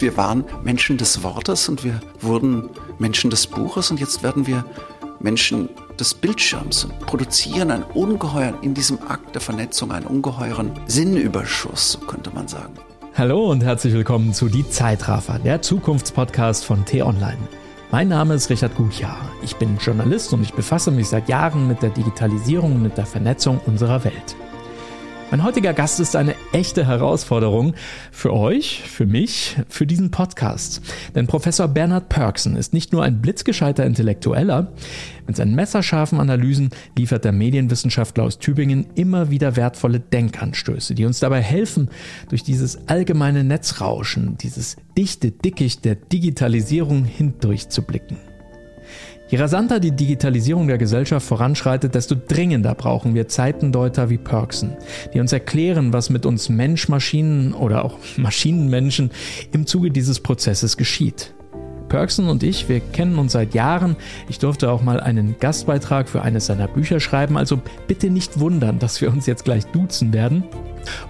[0.00, 4.64] Wir waren Menschen des Wortes und wir wurden Menschen des Buches und jetzt werden wir
[5.18, 5.68] Menschen
[5.98, 11.98] des Bildschirms und produzieren einen ungeheuren, in diesem Akt der Vernetzung, einen ungeheuren Sinnüberschuss, so
[11.98, 12.74] könnte man sagen.
[13.16, 17.48] Hallo und herzlich willkommen zu Die Zeitraffer, der Zukunftspodcast von T-Online.
[17.90, 19.18] Mein Name ist Richard Gutjahr.
[19.42, 23.06] Ich bin Journalist und ich befasse mich seit Jahren mit der Digitalisierung und mit der
[23.06, 24.36] Vernetzung unserer Welt.
[25.30, 27.74] Mein heutiger Gast ist eine echte Herausforderung
[28.10, 30.80] für euch, für mich, für diesen Podcast.
[31.14, 34.72] Denn Professor Bernhard Perksen ist nicht nur ein blitzgescheiter Intellektueller,
[35.26, 41.20] mit seinen messerscharfen Analysen liefert der Medienwissenschaftler aus Tübingen immer wieder wertvolle Denkanstöße, die uns
[41.20, 41.90] dabei helfen,
[42.30, 48.27] durch dieses allgemeine Netzrauschen, dieses dichte Dickicht der Digitalisierung hindurchzublicken.
[49.30, 54.76] Je rasanter die Digitalisierung der Gesellschaft voranschreitet, desto dringender brauchen wir Zeitendeuter wie Perksen,
[55.12, 59.10] die uns erklären, was mit uns Mensch-Maschinen oder auch Maschinenmenschen
[59.52, 61.34] im Zuge dieses Prozesses geschieht.
[61.88, 63.96] Perksen und ich, wir kennen uns seit Jahren.
[64.28, 68.78] Ich durfte auch mal einen Gastbeitrag für eines seiner Bücher schreiben, also bitte nicht wundern,
[68.78, 70.44] dass wir uns jetzt gleich duzen werden.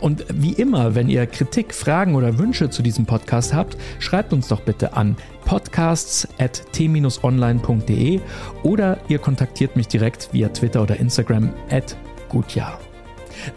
[0.01, 4.47] Und wie immer, wenn ihr Kritik, Fragen oder Wünsche zu diesem Podcast habt, schreibt uns
[4.49, 8.21] doch bitte an podcasts.t-online.de
[8.63, 11.97] oder ihr kontaktiert mich direkt via Twitter oder Instagram at
[12.29, 12.79] gutjahr.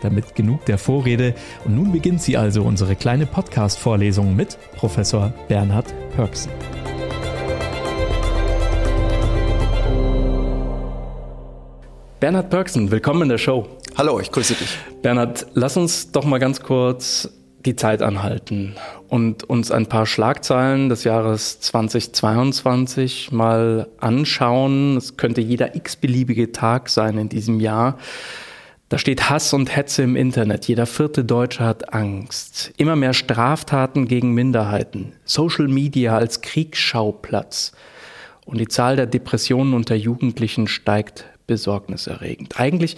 [0.01, 1.33] Damit genug der Vorrede
[1.65, 6.51] und nun beginnt sie also unsere kleine Podcast-Vorlesung mit Professor Bernhard Pörksen.
[12.21, 13.67] Bernhard Pörksen, willkommen in der Show.
[13.97, 14.77] Hallo, ich grüße dich.
[15.01, 17.27] Bernhard, lass uns doch mal ganz kurz
[17.65, 18.75] die Zeit anhalten
[19.07, 24.97] und uns ein paar Schlagzeilen des Jahres 2022 mal anschauen.
[24.97, 27.97] Es könnte jeder x-beliebige Tag sein in diesem Jahr.
[28.89, 30.67] Da steht Hass und Hetze im Internet.
[30.67, 32.71] Jeder vierte Deutsche hat Angst.
[32.77, 35.13] Immer mehr Straftaten gegen Minderheiten.
[35.25, 37.71] Social Media als Kriegsschauplatz.
[38.45, 42.57] Und die Zahl der Depressionen unter Jugendlichen steigt besorgniserregend.
[42.57, 42.95] Eigentlich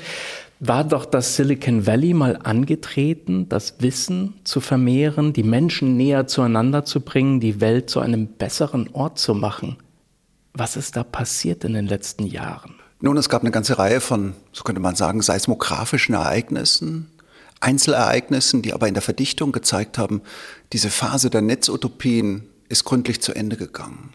[0.59, 6.85] war doch das Silicon Valley mal angetreten, das Wissen zu vermehren, die Menschen näher zueinander
[6.85, 9.77] zu bringen, die Welt zu einem besseren Ort zu machen.
[10.53, 12.75] Was ist da passiert in den letzten Jahren?
[13.01, 17.09] Nun, es gab eine ganze Reihe von, so könnte man sagen, seismografischen Ereignissen,
[17.59, 20.21] Einzelereignissen, die aber in der Verdichtung gezeigt haben,
[20.73, 24.13] diese Phase der Netzutopien ist gründlich zu Ende gegangen.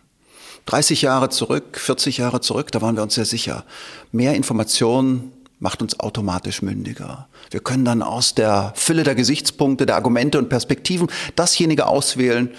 [0.68, 3.64] 30 Jahre zurück, 40 Jahre zurück, da waren wir uns sehr sicher.
[4.12, 7.26] Mehr Information macht uns automatisch mündiger.
[7.50, 12.50] Wir können dann aus der Fülle der Gesichtspunkte, der Argumente und Perspektiven dasjenige auswählen,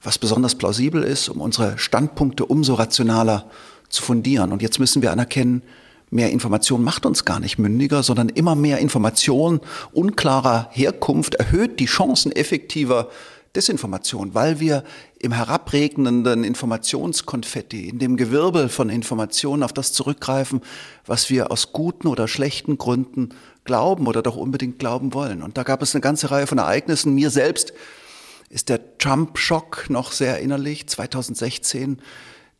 [0.00, 3.50] was besonders plausibel ist, um unsere Standpunkte umso rationaler
[3.88, 4.52] zu fundieren.
[4.52, 5.62] Und jetzt müssen wir anerkennen,
[6.10, 9.60] mehr Information macht uns gar nicht mündiger, sondern immer mehr Information
[9.92, 13.08] unklarer Herkunft erhöht die Chancen effektiver
[13.56, 14.84] Desinformation, weil wir
[15.18, 20.60] im herabregnenden Informationskonfetti, in dem Gewirbel von Informationen auf das zurückgreifen,
[21.06, 23.30] was wir aus guten oder schlechten Gründen
[23.64, 25.42] glauben oder doch unbedingt glauben wollen.
[25.42, 27.14] Und da gab es eine ganze Reihe von Ereignissen.
[27.14, 27.72] Mir selbst
[28.50, 30.86] ist der Trump-Schock noch sehr innerlich.
[30.86, 31.98] 2016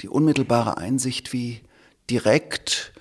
[0.00, 1.60] die unmittelbare Einsicht, wie
[2.10, 2.93] direkt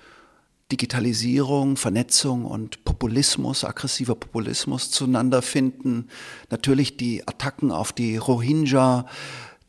[0.72, 6.08] Digitalisierung, Vernetzung und Populismus, aggressiver Populismus zueinander finden.
[6.50, 9.06] Natürlich die Attacken auf die Rohingya,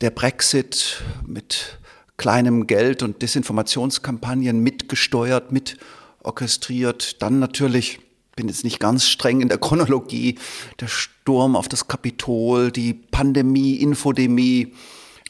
[0.02, 1.80] der Brexit mit
[2.18, 5.78] kleinem Geld und Desinformationskampagnen mitgesteuert, mit
[6.24, 7.22] orchestriert.
[7.22, 8.00] Dann natürlich,
[8.36, 10.38] bin jetzt nicht ganz streng in der Chronologie,
[10.80, 14.74] der Sturm auf das Kapitol, die Pandemie, Infodemie,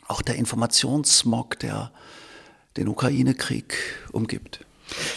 [0.07, 1.91] auch der Informationssmog, der
[2.77, 3.75] den Ukraine-Krieg
[4.11, 4.64] umgibt.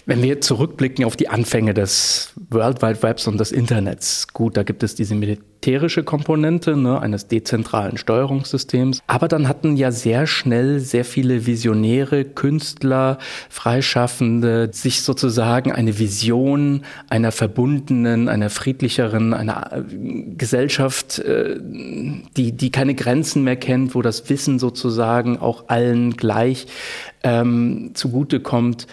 [0.07, 4.63] Wenn wir zurückblicken auf die Anfänge des World Wide Webs und des Internets, gut, da
[4.63, 10.81] gibt es diese militärische Komponente ne, eines dezentralen Steuerungssystems, aber dann hatten ja sehr schnell
[10.81, 13.19] sehr viele Visionäre, Künstler,
[13.51, 19.83] Freischaffende sich sozusagen eine Vision einer verbundenen, einer friedlicheren, einer äh,
[20.37, 26.67] Gesellschaft, äh, die, die keine Grenzen mehr kennt, wo das Wissen sozusagen auch allen gleich
[27.23, 28.87] ähm, zugutekommt,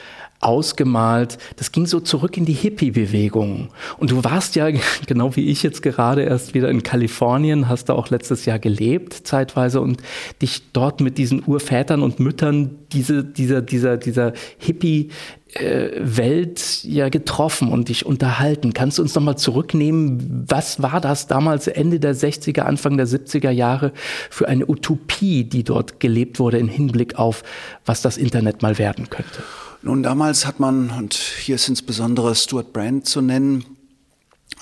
[0.45, 1.37] ausgemalt.
[1.57, 3.69] Das ging so zurück in die Hippie-Bewegung.
[3.97, 4.69] Und du warst ja,
[5.07, 9.27] genau wie ich jetzt gerade erst wieder in Kalifornien, hast da auch letztes Jahr gelebt,
[9.27, 10.01] zeitweise, und
[10.41, 15.09] dich dort mit diesen Urvätern und Müttern diese, dieser, dieser, dieser Hippie-
[15.57, 18.73] Welt ja getroffen und dich unterhalten.
[18.73, 20.43] Kannst du uns nochmal zurücknehmen?
[20.49, 23.93] Was war das damals Ende der 60er, Anfang der 70er Jahre
[24.29, 27.43] für eine Utopie, die dort gelebt wurde im Hinblick auf,
[27.85, 29.43] was das Internet mal werden könnte?
[29.85, 33.65] Nun, damals hat man, und hier ist insbesondere Stuart Brand zu nennen,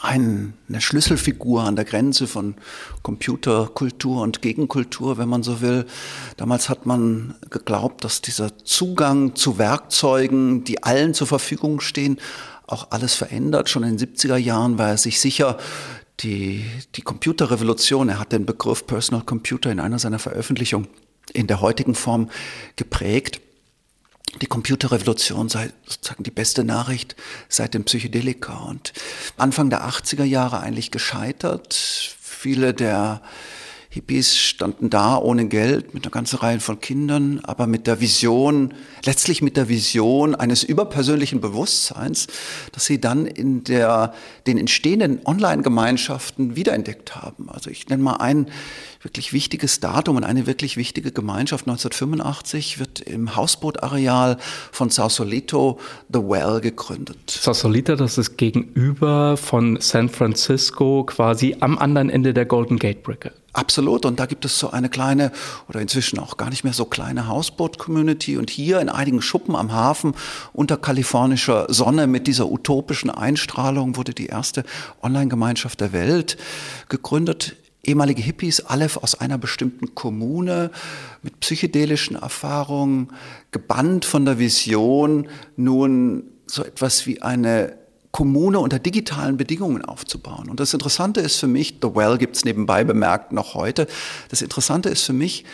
[0.01, 2.55] eine Schlüsselfigur an der Grenze von
[3.03, 5.85] Computerkultur und Gegenkultur, wenn man so will.
[6.35, 12.19] Damals hat man geglaubt, dass dieser Zugang zu Werkzeugen, die allen zur Verfügung stehen,
[12.67, 13.69] auch alles verändert.
[13.69, 15.57] Schon in den 70er Jahren war er sich sicher,
[16.19, 16.65] die,
[16.95, 20.89] die Computerrevolution, er hat den Begriff Personal Computer in einer seiner Veröffentlichungen
[21.31, 22.29] in der heutigen Form
[22.75, 23.39] geprägt.
[24.41, 27.15] Die Computerrevolution sei sozusagen die beste Nachricht
[27.49, 28.93] seit dem Psychedelika und
[29.37, 31.73] Anfang der 80er Jahre eigentlich gescheitert.
[31.73, 33.21] Viele der
[33.93, 38.73] Hippies standen da ohne Geld mit einer ganzen Reihe von Kindern, aber mit der Vision,
[39.05, 42.25] letztlich mit der Vision eines überpersönlichen Bewusstseins,
[42.71, 44.15] das sie dann in der,
[44.47, 47.51] den entstehenden Online-Gemeinschaften wiederentdeckt haben.
[47.51, 48.47] Also ich nenne mal ein
[49.03, 51.67] wirklich wichtiges Datum und eine wirklich wichtige Gemeinschaft.
[51.67, 54.37] 1985 wird im Hausbootareal
[54.71, 55.79] von Sausalito
[56.11, 57.29] The Well gegründet.
[57.29, 63.31] Sausalito, das ist gegenüber von San Francisco quasi am anderen Ende der Golden Gate Brücke.
[63.53, 64.05] Absolut.
[64.07, 65.31] Und da gibt es so eine kleine
[65.69, 68.37] oder inzwischen auch gar nicht mehr so kleine Hausboot-Community.
[68.37, 70.15] Und hier in einigen Schuppen am Hafen
[70.53, 74.63] unter kalifornischer Sonne mit dieser utopischen Einstrahlung wurde die erste
[75.03, 76.37] Online-Gemeinschaft der Welt
[76.89, 77.55] gegründet.
[77.85, 80.71] Ehemalige Hippies, alle aus einer bestimmten Kommune
[81.21, 83.09] mit psychedelischen Erfahrungen,
[83.51, 85.27] gebannt von der Vision,
[85.57, 87.82] nun so etwas wie eine
[88.13, 90.47] Kommune unter digitalen Bedingungen aufzubauen.
[90.47, 93.87] Und das Interessante ist für mich, The Well gibt es nebenbei bemerkt noch heute,
[94.29, 95.45] das Interessante ist für mich,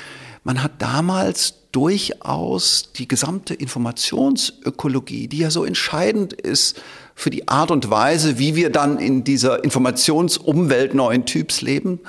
[0.44, 6.82] man hat damals durchaus die gesamte Informationsökologie, die ja so entscheidend ist
[7.16, 12.02] für die Art und Weise, wie wir dann in dieser Informationsumwelt neuen Typs leben,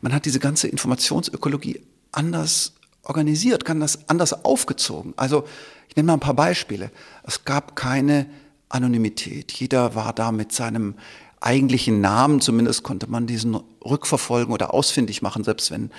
[0.00, 2.72] man hat diese ganze Informationsökologie anders
[3.04, 5.14] organisiert, kann das anders aufgezogen.
[5.16, 5.44] Also
[5.88, 6.90] ich nehme mal ein paar Beispiele.
[7.24, 8.26] Es gab keine
[8.72, 9.52] Anonymität.
[9.52, 10.94] Jeder war da mit seinem
[11.40, 15.90] eigentlichen Namen, zumindest konnte man diesen rückverfolgen oder ausfindig machen, selbst wenn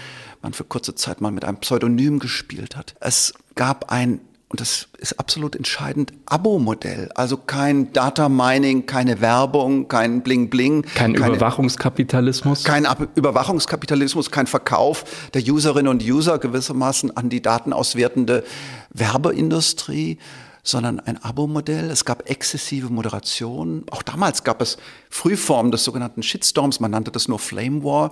[0.42, 2.96] man für kurze Zeit mal mit einem Pseudonym gespielt hat.
[3.00, 4.22] Es gab ein
[4.54, 7.10] und das ist absolut entscheidend, Abo-Modell.
[7.16, 10.84] Also kein Data Mining, keine Werbung, kein Bling Bling.
[10.94, 12.64] Kein keine, Überwachungskapitalismus.
[12.64, 18.44] Kein Ab Überwachungskapitalismus, kein Verkauf der Userinnen und User gewissermaßen an die datenauswertende
[18.92, 20.20] Werbeindustrie,
[20.64, 21.90] sondern ein Abo-Modell.
[21.92, 23.84] Es gab exzessive Moderation.
[23.92, 24.78] Auch damals gab es
[25.10, 26.80] Frühformen des sogenannten Shitstorms.
[26.80, 28.12] Man nannte das nur Flame War.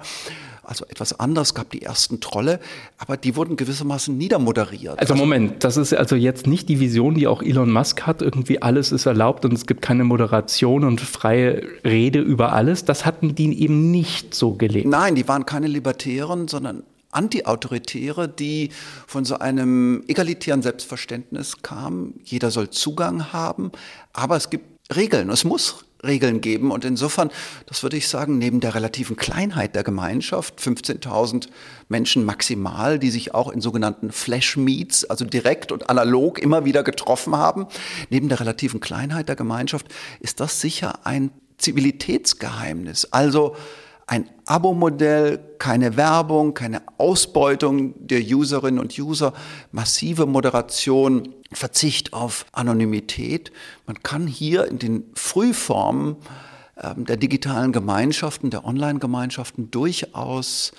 [0.64, 2.60] Also etwas anders, gab die ersten Trolle,
[3.00, 5.00] aber die wurden gewissermaßen niedermoderiert.
[5.00, 8.22] Also, also Moment, das ist also jetzt nicht die Vision, die auch Elon Musk hat,
[8.22, 12.86] irgendwie alles ist erlaubt und es gibt keine Moderation und freie Rede über alles.
[12.86, 14.88] Das hatten die eben nicht so gelegt.
[14.88, 18.70] Nein, die waren keine Libertären, sondern Anti-Autoritäre, die
[19.08, 22.20] von so einem egalitären Selbstverständnis kamen.
[22.24, 23.72] Jeder soll Zugang haben,
[24.14, 24.66] aber es gibt
[24.96, 25.30] Regeln.
[25.30, 26.72] Es muss Regeln geben.
[26.72, 27.30] Und insofern,
[27.68, 31.48] das würde ich sagen, neben der relativen Kleinheit der Gemeinschaft, 15.000
[31.90, 37.36] Menschen maximal, die sich auch in sogenannten Flash-Meets, also direkt und analog immer wieder getroffen
[37.36, 37.68] haben,
[38.10, 39.88] neben der relativen Kleinheit der Gemeinschaft
[40.20, 43.06] ist das sicher ein Zivilitätsgeheimnis.
[43.12, 43.56] Also
[44.12, 49.34] ein Abo-Modell, keine Werbung, keine Ausbeutung der Userinnen und User,
[49.72, 53.54] massive Moderation, Verzicht auf Anonymität.
[53.88, 56.18] Man kann hier in den Frühformen
[56.76, 60.74] ähm, der digitalen Gemeinschaften, der Online-Gemeinschaften durchaus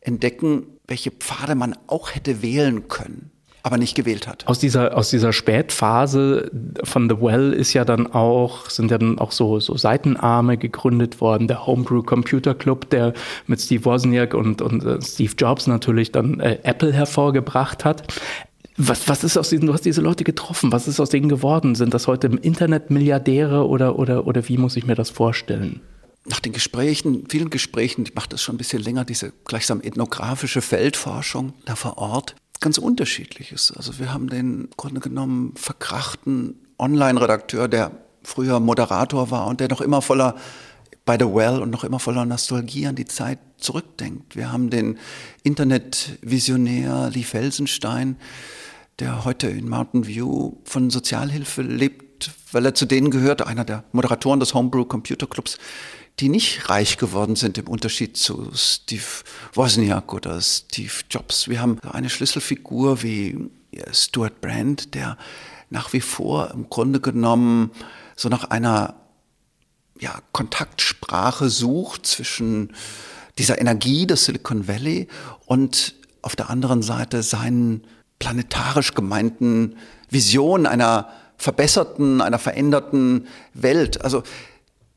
[0.00, 3.30] entdecken, welche Pfade man auch hätte wählen können
[3.62, 4.46] aber nicht gewählt hat.
[4.46, 6.50] Aus dieser, aus dieser Spätphase
[6.84, 11.20] von The Well ist ja dann auch, sind ja dann auch so, so Seitenarme gegründet
[11.20, 11.48] worden.
[11.48, 13.12] Der Homebrew Computer Club, der
[13.46, 18.06] mit Steve Wozniak und, und äh, Steve Jobs natürlich dann äh, Apple hervorgebracht hat.
[18.76, 21.74] Was, was ist aus diesen, du hast diese Leute getroffen, was ist aus denen geworden?
[21.74, 25.80] Sind das heute im Internet Milliardäre oder, oder, oder wie muss ich mir das vorstellen?
[26.24, 30.62] Nach den Gesprächen, vielen Gesprächen, ich mache das schon ein bisschen länger, diese gleichsam ethnografische
[30.62, 33.72] Feldforschung da vor Ort, ganz unterschiedliches.
[33.76, 37.90] Also wir haben den im Grunde genommen verkrachten Online-Redakteur, der
[38.22, 40.36] früher Moderator war und der noch immer voller
[41.06, 44.36] by the Well und noch immer voller Nostalgie an die Zeit zurückdenkt.
[44.36, 44.98] Wir haben den
[45.42, 48.16] Internetvisionär Lee Felsenstein,
[48.98, 53.84] der heute in Mountain View von Sozialhilfe lebt, weil er zu denen gehört, einer der
[53.92, 55.58] Moderatoren des Homebrew Computer Clubs,
[56.20, 59.02] die nicht reich geworden sind im Unterschied zu Steve
[59.54, 61.48] Wozniak oder Steve Jobs.
[61.48, 63.50] Wir haben eine Schlüsselfigur wie
[63.92, 65.16] Stuart Brand, der
[65.70, 67.70] nach wie vor im Grunde genommen
[68.16, 68.96] so nach einer
[69.98, 72.74] ja, Kontaktsprache sucht zwischen
[73.38, 75.08] dieser Energie des Silicon Valley
[75.46, 77.84] und auf der anderen Seite seinen
[78.18, 79.76] planetarisch gemeinten
[80.10, 81.08] Visionen einer
[81.38, 84.04] verbesserten, einer veränderten Welt.
[84.04, 84.22] Also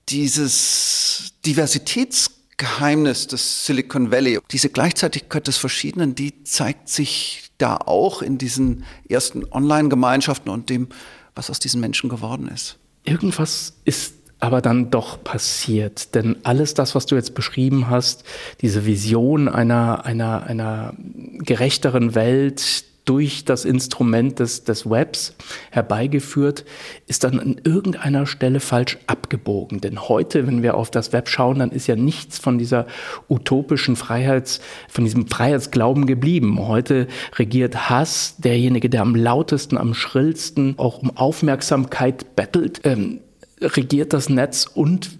[0.10, 8.38] dieses Diversitätsgeheimnis des Silicon Valley, diese Gleichzeitigkeit des Verschiedenen, die zeigt sich da auch in
[8.38, 10.90] diesen ersten Online-Gemeinschaften und dem,
[11.36, 12.78] was aus diesen Menschen geworden ist.
[13.04, 16.16] Irgendwas ist aber dann doch passiert.
[16.16, 18.26] Denn alles das, was du jetzt beschrieben hast,
[18.60, 20.94] diese Vision einer, einer, einer
[21.40, 25.36] gerechteren Welt, durch das Instrument des, des Webs
[25.72, 26.64] herbeigeführt,
[27.08, 29.82] ist dann an irgendeiner Stelle falsch abgebogen.
[29.82, 32.88] Denn heute, wenn wir auf das Web schauen, dann ist ja nichts von dieser
[33.30, 36.66] utopischen Freiheits, von diesem Freiheitsglauben geblieben.
[36.66, 42.82] Heute regiert Hass, derjenige, der am lautesten, am schrillsten auch um Aufmerksamkeit bettelt.
[42.84, 43.20] Ähm,
[43.62, 45.18] regiert das Netz und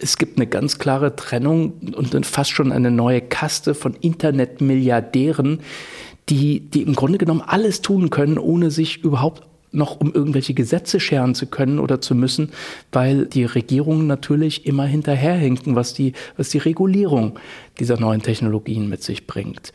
[0.00, 5.60] es gibt eine ganz klare Trennung und fast schon eine neue Kaste von Internetmilliardären,
[6.28, 11.00] die, die im Grunde genommen alles tun können, ohne sich überhaupt noch um irgendwelche Gesetze
[11.00, 12.50] scheren zu können oder zu müssen,
[12.92, 17.38] weil die Regierungen natürlich immer hinterherhinken, was die, was die Regulierung
[17.80, 19.72] dieser neuen Technologien mit sich bringt.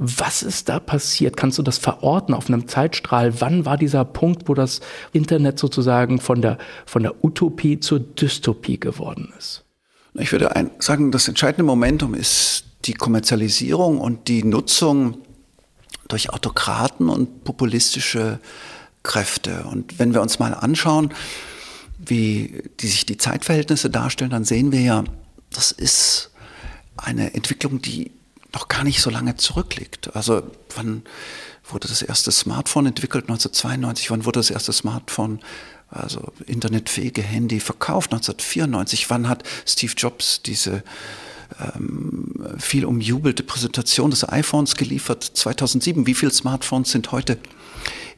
[0.00, 1.36] Was ist da passiert?
[1.36, 3.40] Kannst du das verorten auf einem Zeitstrahl?
[3.40, 4.80] Wann war dieser Punkt, wo das
[5.12, 9.64] Internet sozusagen von der, von der Utopie zur Dystopie geworden ist?
[10.14, 15.18] Ich würde sagen, das entscheidende Momentum ist die Kommerzialisierung und die Nutzung
[16.08, 18.40] durch Autokraten und populistische
[19.02, 19.64] Kräfte.
[19.64, 21.14] Und wenn wir uns mal anschauen,
[21.98, 25.04] wie die sich die Zeitverhältnisse darstellen, dann sehen wir ja,
[25.50, 26.30] das ist
[26.96, 28.10] eine Entwicklung, die
[28.52, 30.14] noch gar nicht so lange zurückliegt.
[30.16, 30.42] Also
[30.74, 31.02] wann
[31.64, 33.24] wurde das erste Smartphone entwickelt?
[33.24, 34.10] 1992.
[34.10, 35.40] Wann wurde das erste Smartphone,
[35.90, 38.12] also internetfähige Handy verkauft?
[38.12, 39.10] 1994.
[39.10, 40.82] Wann hat Steve Jobs diese
[41.74, 45.24] ähm, viel umjubelte Präsentation des iPhones geliefert.
[45.24, 47.38] 2007, wie viele Smartphones sind heute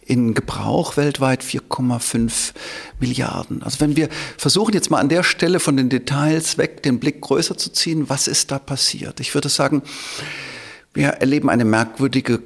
[0.04, 2.52] in Gebrauch weltweit 4,5
[2.99, 3.62] Milliarden.
[3.62, 7.20] Also wenn wir versuchen jetzt mal an der Stelle von den Details weg den Blick
[7.20, 9.20] größer zu ziehen, was ist da passiert?
[9.20, 9.82] Ich würde sagen,
[10.94, 12.42] wir erleben eine merkwürdige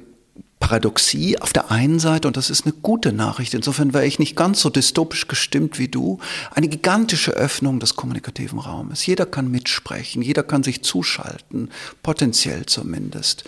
[0.65, 4.35] Paradoxie auf der einen Seite, und das ist eine gute Nachricht, insofern wäre ich nicht
[4.35, 6.17] ganz so dystopisch gestimmt wie du,
[6.49, 9.05] eine gigantische Öffnung des kommunikativen Raumes.
[9.05, 11.69] Jeder kann mitsprechen, jeder kann sich zuschalten,
[12.01, 13.43] potenziell zumindest.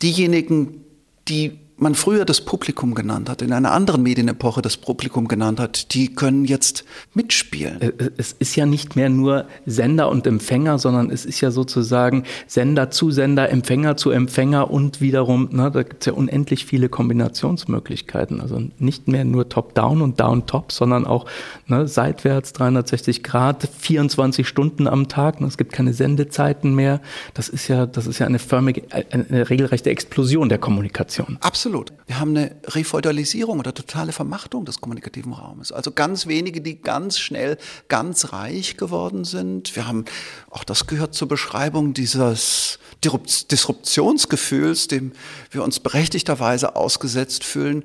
[0.00, 0.82] Diejenigen,
[1.28, 5.94] die man früher das Publikum genannt hat, in einer anderen Medienepoche das Publikum genannt hat,
[5.94, 6.84] die können jetzt
[7.14, 7.80] mitspielen.
[7.80, 11.50] Äh, äh, es ist ja nicht mehr nur Sender und Empfänger, sondern es ist ja
[11.50, 16.66] sozusagen Sender zu Sender, Empfänger zu Empfänger und wiederum, ne, da gibt es ja unendlich
[16.66, 18.40] viele Kombinationsmöglichkeiten.
[18.40, 21.26] Also nicht mehr nur Top-Down und Down-Top, sondern auch
[21.66, 25.40] ne, seitwärts 360 Grad, 24 Stunden am Tag.
[25.40, 27.00] Ne, es gibt keine Sendezeiten mehr.
[27.34, 31.38] Das ist ja, das ist ja eine förmige, eine regelrechte Explosion der Kommunikation.
[31.40, 31.69] Absolut.
[31.70, 31.92] Absolut.
[32.08, 35.70] Wir haben eine Refeudalisierung oder totale Vermachtung des kommunikativen Raumes.
[35.70, 39.76] Also ganz wenige, die ganz schnell ganz reich geworden sind.
[39.76, 40.04] Wir haben,
[40.50, 45.12] auch das gehört zur Beschreibung dieses Disruptionsgefühls, dem
[45.52, 47.84] wir uns berechtigterweise ausgesetzt fühlen.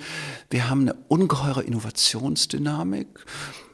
[0.49, 3.07] Wir haben eine ungeheure Innovationsdynamik.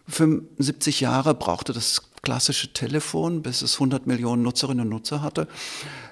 [0.09, 5.47] 75 Jahre brauchte das klassische Telefon, bis es 100 Millionen Nutzerinnen und Nutzer hatte.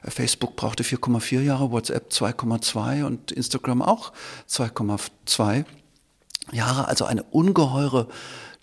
[0.04, 4.12] Facebook brauchte 4,4 Jahre, WhatsApp 2,2 und Instagram auch
[4.50, 5.66] 2,2
[6.52, 6.88] Jahre.
[6.88, 8.08] Also eine ungeheure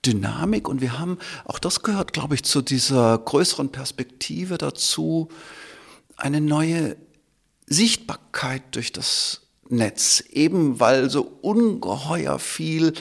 [0.04, 5.28] Dynamik und wir haben, auch das gehört, glaube ich, zu dieser größeren Perspektive dazu,
[6.16, 6.96] eine neue
[7.66, 12.92] Sichtbarkeit durch das Netz, eben weil so ungeheuer viel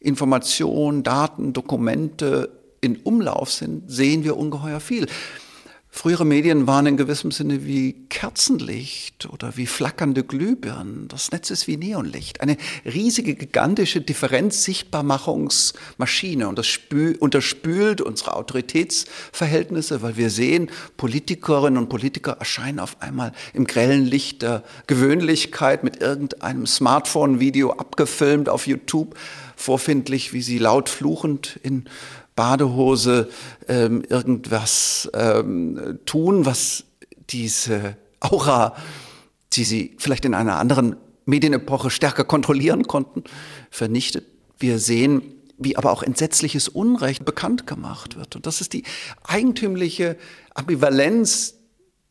[0.00, 5.06] Information, Daten, Dokumente in Umlauf sind, sehen wir ungeheuer viel.
[5.96, 11.08] Frühere Medien waren in gewissem Sinne wie Kerzenlicht oder wie flackernde Glühbirnen.
[11.08, 12.42] Das Netz ist wie Neonlicht.
[12.42, 16.48] Eine riesige, gigantische Differenzsichtbarmachungsmaschine.
[16.48, 16.66] Und das
[17.18, 24.42] unterspült unsere Autoritätsverhältnisse, weil wir sehen, Politikerinnen und Politiker erscheinen auf einmal im grellen Licht
[24.42, 29.16] der Gewöhnlichkeit mit irgendeinem Smartphone-Video abgefilmt auf YouTube,
[29.56, 31.88] vorfindlich, wie sie laut fluchend in
[32.36, 33.28] Badehose
[33.66, 36.84] ähm, irgendwas ähm, tun, was
[37.30, 38.76] diese Aura,
[39.54, 43.24] die sie vielleicht in einer anderen Medienepoche stärker kontrollieren konnten,
[43.70, 44.26] vernichtet.
[44.58, 45.22] Wir sehen,
[45.58, 48.36] wie aber auch entsetzliches Unrecht bekannt gemacht wird.
[48.36, 48.84] Und das ist die
[49.24, 50.16] eigentümliche
[50.54, 51.54] Ambivalenz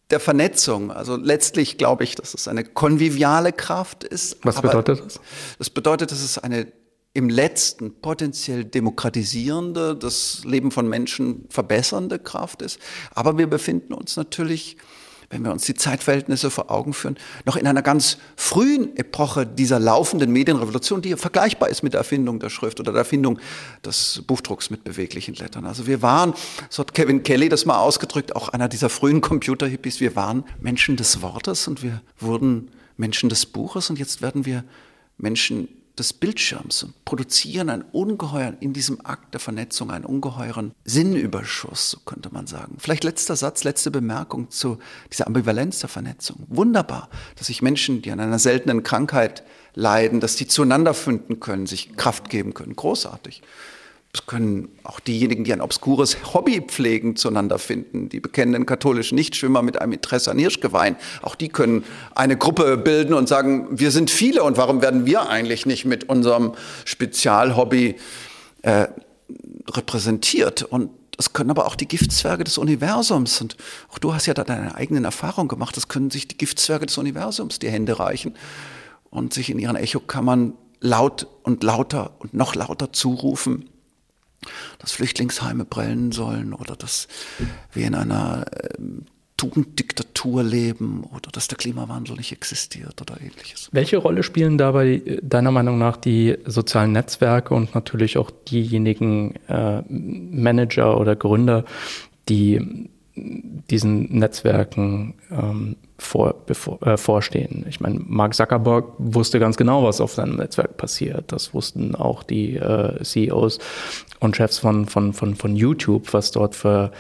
[0.10, 0.92] der Vernetzung.
[0.92, 4.38] Also letztlich glaube ich, dass es eine konviviale Kraft ist.
[4.44, 5.20] Was bedeutet das?
[5.58, 6.68] Das bedeutet, dass es eine
[7.16, 12.78] im letzten potenziell demokratisierende, das Leben von Menschen verbessernde Kraft ist.
[13.12, 14.76] Aber wir befinden uns natürlich,
[15.30, 19.80] wenn wir uns die Zeitverhältnisse vor Augen führen, noch in einer ganz frühen Epoche dieser
[19.80, 23.40] laufenden Medienrevolution, die vergleichbar ist mit der Erfindung der Schrift oder der Erfindung
[23.86, 25.66] des Buchdrucks mit beweglichen Lettern.
[25.66, 26.34] Also wir waren,
[26.70, 30.98] so hat Kevin Kelly das mal ausgedrückt, auch einer dieser frühen Computer-Hippies, wir waren Menschen
[30.98, 34.66] des Wortes und wir wurden Menschen des Buches und jetzt werden wir
[35.18, 41.92] Menschen des Bildschirms und produzieren einen ungeheuren, in diesem Akt der Vernetzung, einen ungeheuren Sinnüberschuss,
[41.92, 42.78] so könnte man sagen.
[42.80, 44.80] Vielleicht letzter Satz, letzte Bemerkung zu
[45.12, 46.46] dieser Ambivalenz der Vernetzung.
[46.48, 51.68] Wunderbar, dass sich Menschen, die an einer seltenen Krankheit leiden, dass die zueinander finden können,
[51.68, 52.76] sich Kraft geben können.
[52.76, 53.42] Großartig.
[54.16, 58.08] Es können auch diejenigen, die ein obskures Hobby pflegen, zueinander finden.
[58.08, 60.96] Die bekennenden katholischen Nichtschwimmer mit einem Interesse an Hirschgeweih.
[61.22, 61.84] Auch die können
[62.16, 66.08] eine Gruppe bilden und sagen, wir sind viele und warum werden wir eigentlich nicht mit
[66.08, 66.54] unserem
[66.86, 67.98] Spezialhobby
[68.62, 68.88] äh,
[69.70, 70.64] repräsentiert?
[70.64, 73.42] Und das können aber auch die Giftzwerge des Universums.
[73.42, 73.58] Und
[73.90, 75.76] auch du hast ja da deine eigenen Erfahrungen gemacht.
[75.76, 78.34] Das können sich die Giftzwerge des Universums die Hände reichen
[79.10, 83.70] und sich in ihren Echokammern laut und lauter und noch lauter zurufen
[84.80, 87.08] dass Flüchtlingsheime brennen sollen oder dass
[87.74, 88.78] wir in einer äh,
[89.38, 93.70] Tugenddiktatur leben oder dass der Klimawandel nicht existiert oder ähnliches.
[93.74, 99.36] Welche Rolle spielen dabei äh, deiner Meinung nach die sozialen Netzwerke und natürlich auch diejenigen
[99.48, 101.66] äh, Manager oder Gründer,
[102.30, 107.66] die diesen Netzwerken ähm, vor, bevor, äh, vorstehen.
[107.70, 111.32] Ich meine, Mark Zuckerberg wusste ganz genau, was auf seinem Netzwerk passiert.
[111.32, 113.60] Das wussten auch die äh, CEOs
[114.20, 116.92] und Chefs von, von, von, von YouTube, was dort für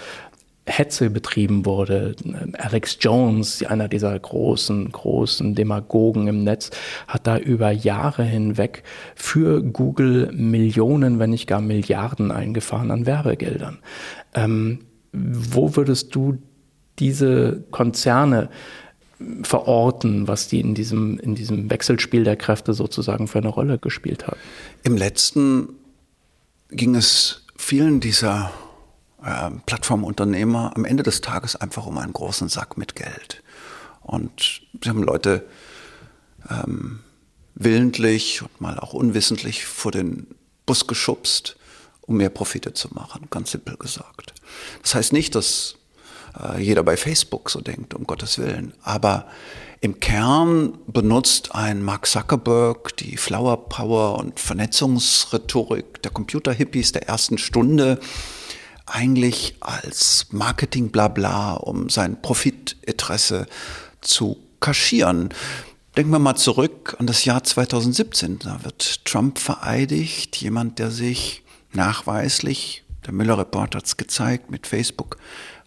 [0.67, 2.15] Hetze betrieben wurde.
[2.57, 6.71] Alex Jones, einer dieser großen, großen Demagogen im Netz,
[7.07, 8.83] hat da über Jahre hinweg
[9.15, 13.79] für Google Millionen, wenn nicht gar Milliarden eingefahren an Werbegeldern.
[14.33, 14.79] Ähm,
[15.11, 16.39] wo würdest du
[16.97, 18.49] diese Konzerne
[19.43, 24.27] verorten, was die in diesem, in diesem Wechselspiel der Kräfte sozusagen für eine Rolle gespielt
[24.27, 24.37] haben?
[24.83, 25.69] Im letzten
[26.69, 28.51] ging es vielen dieser
[29.23, 33.41] äh, Plattformunternehmer am Ende des Tages einfach um einen großen Sack mit Geld.
[34.01, 35.45] Und sie haben Leute
[36.49, 36.99] ähm,
[37.55, 40.27] willentlich und mal auch unwissentlich vor den
[40.65, 41.57] Bus geschubst,
[42.01, 44.33] um mehr Profite zu machen, ganz simpel gesagt.
[44.81, 45.77] Das heißt nicht, dass
[46.39, 49.27] äh, jeder bei Facebook so denkt, um Gottes Willen, aber
[49.81, 57.37] im Kern benutzt ein Mark Zuckerberg die Flower Power und Vernetzungsrhetorik der Computer-Hippies der ersten
[57.37, 57.99] Stunde
[58.85, 63.47] eigentlich als Marketing-Blabla, um sein Profitinteresse
[64.01, 65.29] zu kaschieren.
[65.97, 68.39] Denken wir mal zurück an das Jahr 2017.
[68.39, 71.43] Da wird Trump vereidigt, jemand, der sich
[71.73, 75.17] nachweislich, der Müller-Report hat es gezeigt, mit Facebook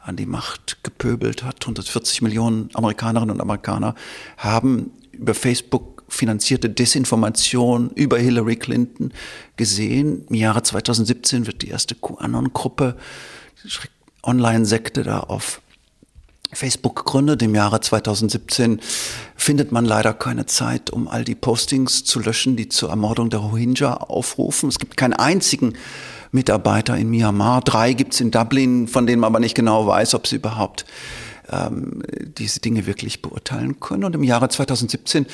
[0.08, 1.62] an die Macht gepöbelt hat.
[1.62, 3.94] 140 Millionen Amerikanerinnen und Amerikaner
[4.36, 9.12] haben über Facebook finanzierte Desinformation über Hillary Clinton
[9.56, 10.24] gesehen.
[10.28, 12.96] Im Jahre 2017 wird die erste QAnon-Gruppe,
[14.22, 15.60] Online-Sekte da auf
[16.52, 17.42] Facebook gegründet.
[17.42, 18.80] Im Jahre 2017
[19.36, 23.40] findet man leider keine Zeit, um all die Postings zu löschen, die zur Ermordung der
[23.40, 24.70] Rohingya aufrufen.
[24.70, 25.74] Es gibt keinen einzigen
[26.32, 27.60] Mitarbeiter in Myanmar.
[27.62, 30.84] Drei gibt's in Dublin, von denen man aber nicht genau weiß, ob sie überhaupt
[31.50, 32.02] ähm,
[32.38, 34.04] diese Dinge wirklich beurteilen können.
[34.04, 35.26] Und im Jahre 2017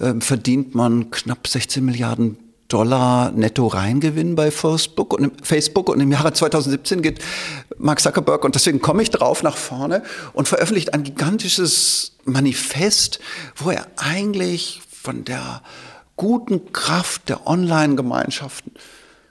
[0.00, 6.00] ähm, verdient man knapp 16 Milliarden Dollar netto Reingewinn bei Facebook und, im, Facebook und
[6.00, 7.20] im Jahre 2017 geht
[7.78, 10.02] Mark Zuckerberg, und deswegen komme ich drauf nach vorne,
[10.32, 13.20] und veröffentlicht ein gigantisches Manifest,
[13.54, 15.62] wo er eigentlich von der
[16.16, 18.72] guten Kraft der Online-Gemeinschaften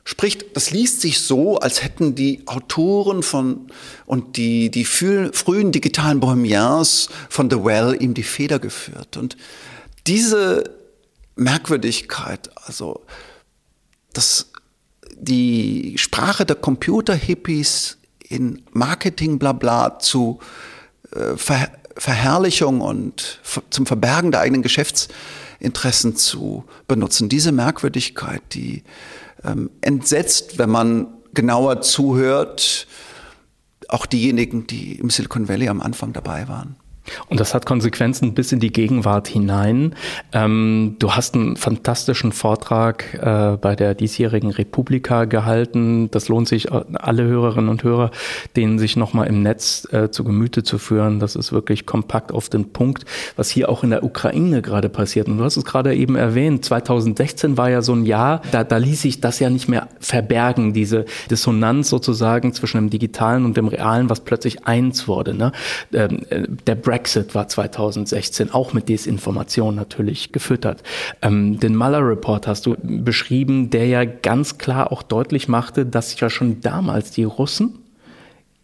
[0.05, 3.67] spricht, das liest sich so, als hätten die Autoren von
[4.05, 9.17] und die, die frühen digitalen Bohemians von The Well ihm die Feder geführt.
[9.17, 9.35] Und
[10.05, 10.75] diese
[11.35, 13.03] Merkwürdigkeit, also
[14.13, 14.51] dass
[15.17, 17.97] die Sprache der Computer-Hippies
[18.29, 20.39] in Marketing blabla zu
[21.11, 23.39] äh, Ver Verherrlichung und
[23.69, 27.29] zum Verbergen der eigenen Geschäftsinteressen zu benutzen.
[27.29, 28.83] Diese Merkwürdigkeit, die
[29.45, 32.87] ähm, entsetzt, wenn man genauer zuhört,
[33.87, 36.75] auch diejenigen, die im Silicon Valley am Anfang dabei waren.
[37.27, 39.95] Und das hat Konsequenzen bis in die Gegenwart hinein.
[40.33, 46.09] Ähm, du hast einen fantastischen Vortrag äh, bei der diesjährigen Republika gehalten.
[46.11, 48.11] Das lohnt sich äh, alle Hörerinnen und Hörer,
[48.55, 51.19] denen sich nochmal im Netz äh, zu Gemüte zu führen.
[51.19, 55.27] Das ist wirklich kompakt auf den Punkt, was hier auch in der Ukraine gerade passiert.
[55.27, 58.77] Und du hast es gerade eben erwähnt, 2016 war ja so ein Jahr, da, da
[58.77, 63.67] ließ sich das ja nicht mehr verbergen, diese Dissonanz sozusagen zwischen dem Digitalen und dem
[63.67, 65.33] Realen, was plötzlich eins wurde.
[65.33, 65.51] Ne?
[65.93, 70.81] Ähm, äh, der Brand Brexit war 2016 auch mit Desinformation natürlich gefüttert.
[71.21, 76.17] Ähm, den Mueller Report hast du beschrieben, der ja ganz klar auch deutlich machte, dass
[76.17, 77.79] ja schon damals die Russen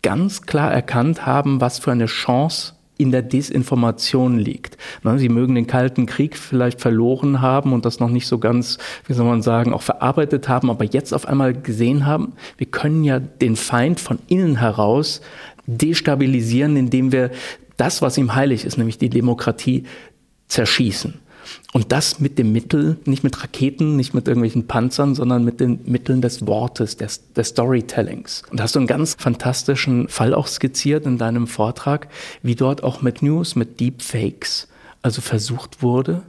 [0.01, 4.77] ganz klar erkannt haben, was für eine Chance in der Desinformation liegt.
[5.03, 8.77] Ne, sie mögen den Kalten Krieg vielleicht verloren haben und das noch nicht so ganz,
[9.07, 13.03] wie soll man sagen, auch verarbeitet haben, aber jetzt auf einmal gesehen haben, wir können
[13.03, 15.19] ja den Feind von innen heraus
[15.67, 17.31] destabilisieren, indem wir
[17.81, 19.85] das, was ihm heilig ist, nämlich die Demokratie,
[20.47, 21.15] zerschießen.
[21.73, 25.79] Und das mit dem Mittel, nicht mit Raketen, nicht mit irgendwelchen Panzern, sondern mit den
[25.85, 28.43] Mitteln des Wortes, des, des Storytellings.
[28.51, 32.07] Und da hast du einen ganz fantastischen Fall auch skizziert in deinem Vortrag,
[32.43, 34.67] wie dort auch mit News, mit Deepfakes,
[35.01, 36.21] also versucht wurde,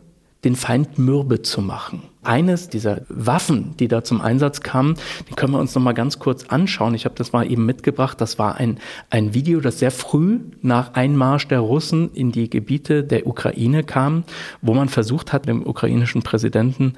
[0.45, 4.97] den Feind mürbe zu machen eines dieser Waffen, die da zum Einsatz kamen,
[5.29, 6.95] den können wir uns noch mal ganz kurz anschauen.
[6.95, 8.21] Ich habe das mal eben mitgebracht.
[8.21, 8.79] Das war ein,
[9.11, 14.25] ein Video, das sehr früh nach Einmarsch der Russen in die Gebiete der Ukraine kam,
[14.61, 16.95] wo man versucht hat, dem ukrainischen Präsidenten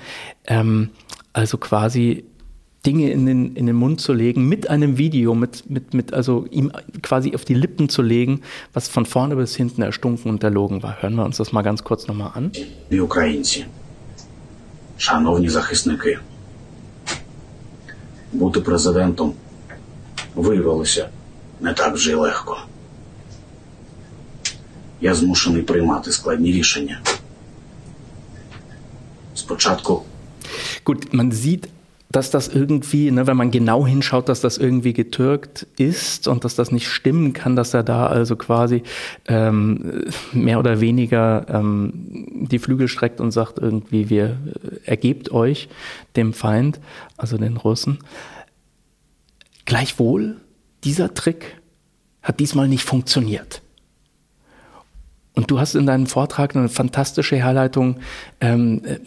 [0.47, 0.91] ähm,
[1.33, 2.25] also quasi
[2.87, 6.47] Dinge in den, in den Mund zu legen, mit einem Video, mit, mit, mit, also
[6.51, 6.71] ihm
[7.03, 11.01] quasi auf die Lippen zu legen, was von vorne bis hinten erstunken und erlogen war.
[11.01, 12.53] Hören wir uns das mal ganz kurz nochmal an.
[12.91, 13.65] Die Ukrainer.
[14.99, 16.19] Шановні захисники,
[18.33, 19.35] бути президентом
[20.35, 21.09] виявилося
[21.61, 22.59] не так вже й легко.
[25.01, 27.01] Я змушений приймати складні рішення.
[29.35, 30.03] Спочатку
[30.85, 31.69] Gut, man sieht
[32.15, 36.55] dass das irgendwie, ne, wenn man genau hinschaut, dass das irgendwie getürkt ist und dass
[36.55, 38.85] das nicht stimmen kann, dass er da also quasi
[39.27, 45.69] ähm, mehr oder weniger ähm, die Flügel streckt und sagt irgendwie, wir äh, ergebt euch
[46.15, 46.79] dem Feind,
[47.17, 47.99] also den Russen.
[49.65, 50.37] Gleichwohl,
[50.85, 51.61] dieser Trick
[52.23, 53.61] hat diesmal nicht funktioniert.
[55.35, 57.97] Und du hast in deinem Vortrag eine fantastische Herleitung
[58.41, 58.99] ähm, äh,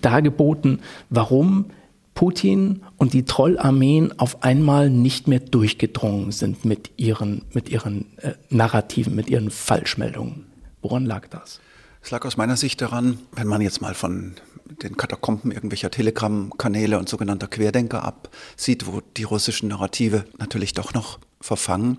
[0.00, 1.66] dargeboten, warum
[2.14, 8.34] Putin und die Trollarmeen auf einmal nicht mehr durchgedrungen sind mit ihren, mit ihren äh,
[8.50, 10.46] Narrativen, mit ihren Falschmeldungen.
[10.80, 11.60] Woran lag das?
[12.02, 14.34] Es lag aus meiner Sicht daran, wenn man jetzt mal von
[14.82, 21.18] den Katakomben irgendwelcher Telegram-Kanäle und sogenannter Querdenker absieht, wo die russischen Narrative natürlich doch noch
[21.40, 21.98] verfangen.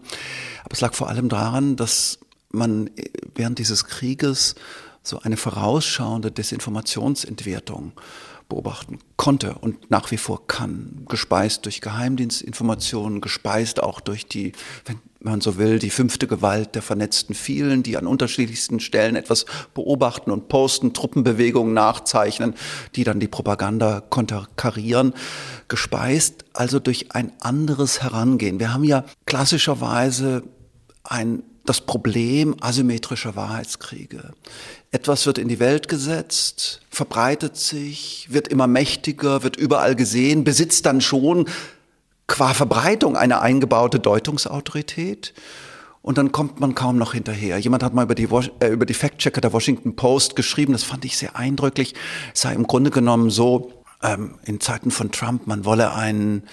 [0.64, 2.20] Aber es lag vor allem daran, dass
[2.52, 2.90] man
[3.36, 4.56] während dieses Krieges
[5.04, 7.94] so eine vorausschauende Desinformationsentwertung
[8.48, 11.06] beobachten konnte und nach wie vor kann.
[11.08, 14.54] Gespeist durch Geheimdienstinformationen, gespeist auch durch die,
[14.86, 19.46] wenn man so will, die fünfte Gewalt der vernetzten vielen, die an unterschiedlichsten Stellen etwas
[19.74, 22.54] beobachten und posten, Truppenbewegungen nachzeichnen,
[22.96, 25.14] die dann die Propaganda konterkarieren.
[25.68, 28.60] Gespeist also durch ein anderes Herangehen.
[28.60, 30.44] Wir haben ja klassischerweise
[31.04, 34.34] ein das Problem asymmetrischer Wahrheitskriege.
[34.92, 40.86] Etwas wird in die Welt gesetzt, verbreitet sich, wird immer mächtiger, wird überall gesehen, besitzt
[40.86, 41.48] dann schon
[42.28, 45.34] qua Verbreitung eine eingebaute Deutungsautorität.
[46.02, 47.58] Und dann kommt man kaum noch hinterher.
[47.58, 48.28] Jemand hat mal über die,
[48.60, 51.96] äh, über die Fact-Checker der Washington Post geschrieben, das fand ich sehr eindrücklich.
[52.34, 53.74] Es sei im Grunde genommen so,
[54.04, 56.44] ähm, in Zeiten von Trump, man wolle einen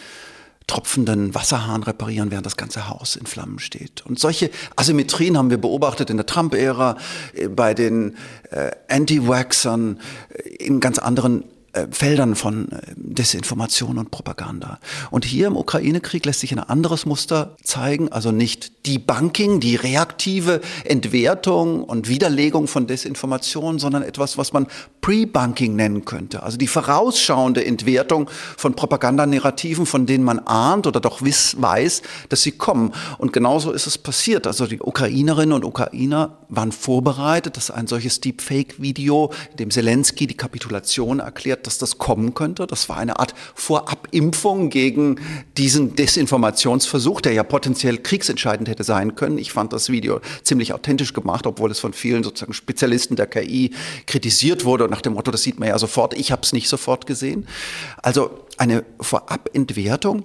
[0.67, 4.05] tropfenden Wasserhahn reparieren, während das ganze Haus in Flammen steht.
[4.07, 6.97] Und solche Asymmetrien haben wir beobachtet in der Trump-Ära,
[7.35, 8.17] äh, bei den
[8.51, 14.79] äh, Anti-Waxern, äh, in ganz anderen äh, Feldern von äh, Desinformation und Propaganda.
[15.11, 20.61] Und hier im Ukraine-Krieg lässt sich ein anderes Muster zeigen, also nicht Debunking, die reaktive
[20.85, 24.67] Entwertung und Widerlegung von Desinformation, sondern etwas, was man
[25.01, 31.23] Pre-Bunking nennen könnte, also die vorausschauende Entwertung von Propagandanarrativen, von denen man ahnt oder doch
[31.23, 32.93] wiss, weiß, dass sie kommen.
[33.19, 34.47] Und genauso ist es passiert.
[34.47, 40.37] Also die Ukrainerinnen und Ukrainer waren vorbereitet, dass ein solches Deepfake-Video, in dem Zelensky die
[40.37, 42.67] Kapitulation erklärt, dass das kommen könnte.
[42.67, 45.21] Das war eine Art Vorabimpfung gegen
[45.57, 49.39] diesen Desinformationsversuch, der ja potenziell kriegsentscheidend hätte sein können.
[49.39, 53.73] Ich fand das Video ziemlich authentisch gemacht, obwohl es von vielen sozusagen Spezialisten der KI
[54.07, 56.15] kritisiert wurde nach dem Motto, das sieht man ja sofort.
[56.15, 57.47] Ich habe es nicht sofort gesehen.
[58.03, 60.25] Also eine Vorabentwertung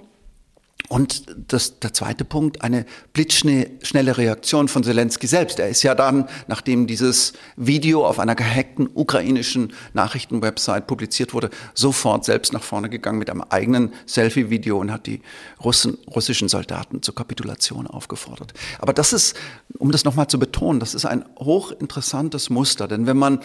[0.90, 5.60] und das, der zweite Punkt, eine blitzschnelle Reaktion von Zelensky selbst.
[5.60, 12.24] Er ist ja dann, nachdem dieses Video auf einer gehackten ukrainischen Nachrichtenwebsite publiziert wurde, sofort
[12.24, 15.22] selbst nach vorne gegangen mit einem eigenen Selfie-Video und hat die
[15.62, 18.54] Russen, russischen Soldaten zur Kapitulation aufgefordert.
[18.80, 19.36] Aber das ist,
[19.78, 22.88] um das nochmal zu betonen, das ist ein hochinteressantes Muster.
[22.88, 23.42] Denn wenn man,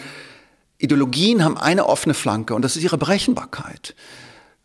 [0.78, 3.96] Ideologien haben eine offene Flanke und das ist ihre Berechenbarkeit.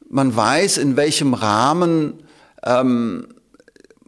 [0.10, 2.24] Man weiß, in welchem Rahmen
[2.64, 3.28] ähm,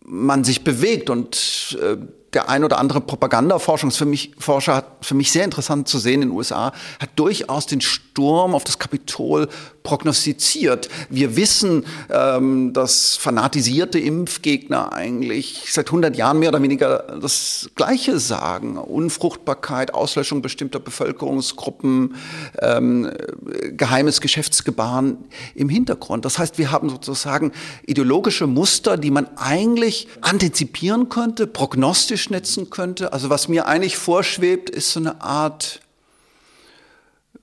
[0.04, 1.98] man sich bewegt und äh,
[2.34, 6.74] der ein oder andere Propagandaforschungsforscher hat für mich sehr interessant zu sehen in den USA,
[7.00, 9.48] hat durchaus den Sturm auf das Kapitol
[9.82, 10.90] prognostiziert.
[11.10, 18.20] Wir wissen, ähm, dass fanatisierte Impfgegner eigentlich seit 100 Jahren mehr oder weniger das Gleiche
[18.20, 18.78] sagen.
[18.78, 22.16] Unfruchtbarkeit, Auslöschung bestimmter Bevölkerungsgruppen,
[22.62, 23.12] ähm,
[23.76, 25.18] geheimes Geschäftsgebaren
[25.56, 26.26] im Hintergrund.
[26.26, 27.52] Das heißt, wir haben sozusagen
[27.88, 33.14] ideologische Muster, die man eigentlich antizipieren könnte, prognostisch netzen könnte.
[33.14, 35.82] Also was mir eigentlich vorschwebt, ist so eine Art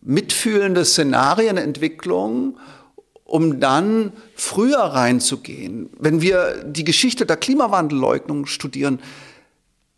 [0.02, 2.58] mitfühlende Szenarienentwicklung,
[3.24, 5.90] um dann früher reinzugehen.
[5.98, 9.00] Wenn wir die Geschichte der Klimawandelleugnung studieren,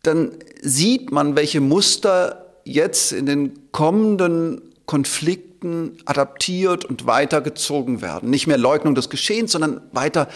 [0.01, 8.29] dann sieht man, welche Muster jetzt in den kommenden Konflikten adaptiert und weitergezogen werden.
[8.29, 10.27] Nicht mehr Leugnung des Geschehens, sondern weiter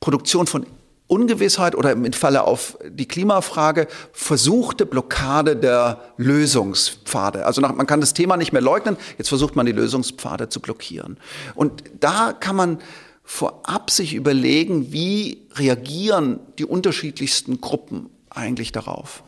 [0.00, 0.66] Produktion von
[1.10, 7.44] Ungewissheit oder im Falle auf die Klimafrage versuchte Blockade der Lösungspfade.
[7.44, 11.16] Also man kann das Thema nicht mehr leugnen, jetzt versucht man die Lösungspfade zu blockieren.
[11.54, 12.78] Und da kann man
[13.24, 19.22] vorab sich überlegen, wie reagieren die unterschiedlichsten Gruppen eigentlich darauf.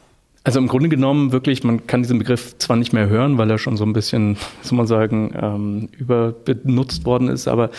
[0.44, 3.58] Also im Grunde genommen wirklich, man kann diesen Begriff zwar nicht mehr hören, weil er
[3.58, 7.70] schon so ein bisschen, soll man sagen, ähm, überbenutzt worden ist, aber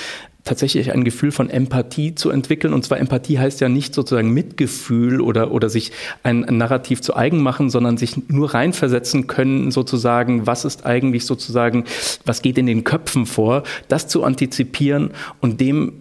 [0.43, 2.73] tatsächlich ein Gefühl von Empathie zu entwickeln.
[2.73, 5.91] Und zwar Empathie heißt ja nicht sozusagen Mitgefühl oder, oder sich
[6.23, 11.25] ein, ein Narrativ zu eigen machen, sondern sich nur reinversetzen können, sozusagen, was ist eigentlich
[11.25, 11.85] sozusagen,
[12.25, 15.93] was geht in den Köpfen vor, das zu antizipieren und dem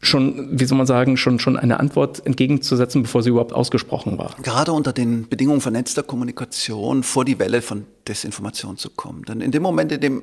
[0.00, 4.36] schon, wie soll man sagen, schon, schon eine Antwort entgegenzusetzen, bevor sie überhaupt ausgesprochen war.
[4.42, 9.24] Gerade unter den Bedingungen vernetzter Kommunikation vor die Welle von Desinformation zu kommen.
[9.24, 10.22] Denn in dem Moment, in dem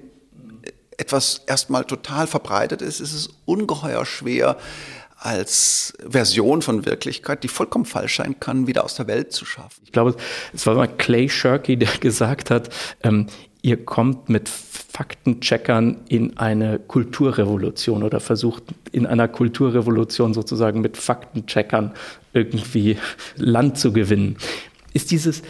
[0.97, 4.57] etwas erstmal total verbreitet ist, ist es ungeheuer schwer,
[5.17, 9.81] als Version von Wirklichkeit, die vollkommen falsch sein kann, wieder aus der Welt zu schaffen.
[9.83, 10.15] Ich glaube,
[10.53, 12.69] es war mal Clay Shirky, der gesagt hat,
[13.01, 13.27] ähm,
[13.61, 21.93] ihr kommt mit Faktencheckern in eine Kulturrevolution oder versucht in einer Kulturrevolution sozusagen mit Faktencheckern
[22.33, 22.97] irgendwie
[23.35, 24.37] Land zu gewinnen.
[24.93, 25.41] Ist dieses,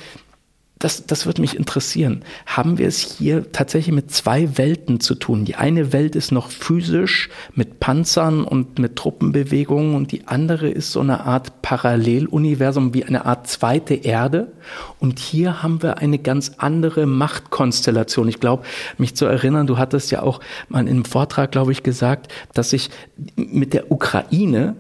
[0.80, 2.24] das, das würde mich interessieren.
[2.46, 5.46] Haben wir es hier tatsächlich mit zwei Welten zu tun?
[5.46, 10.92] Die eine Welt ist noch physisch mit Panzern und mit Truppenbewegungen und die andere ist
[10.92, 14.52] so eine Art Paralleluniversum wie eine Art zweite Erde.
[15.00, 18.28] Und hier haben wir eine ganz andere Machtkonstellation.
[18.28, 18.66] Ich glaube,
[18.98, 22.90] mich zu erinnern, du hattest ja auch mal im Vortrag, glaube ich, gesagt, dass sich
[23.38, 24.76] mit der Ukraine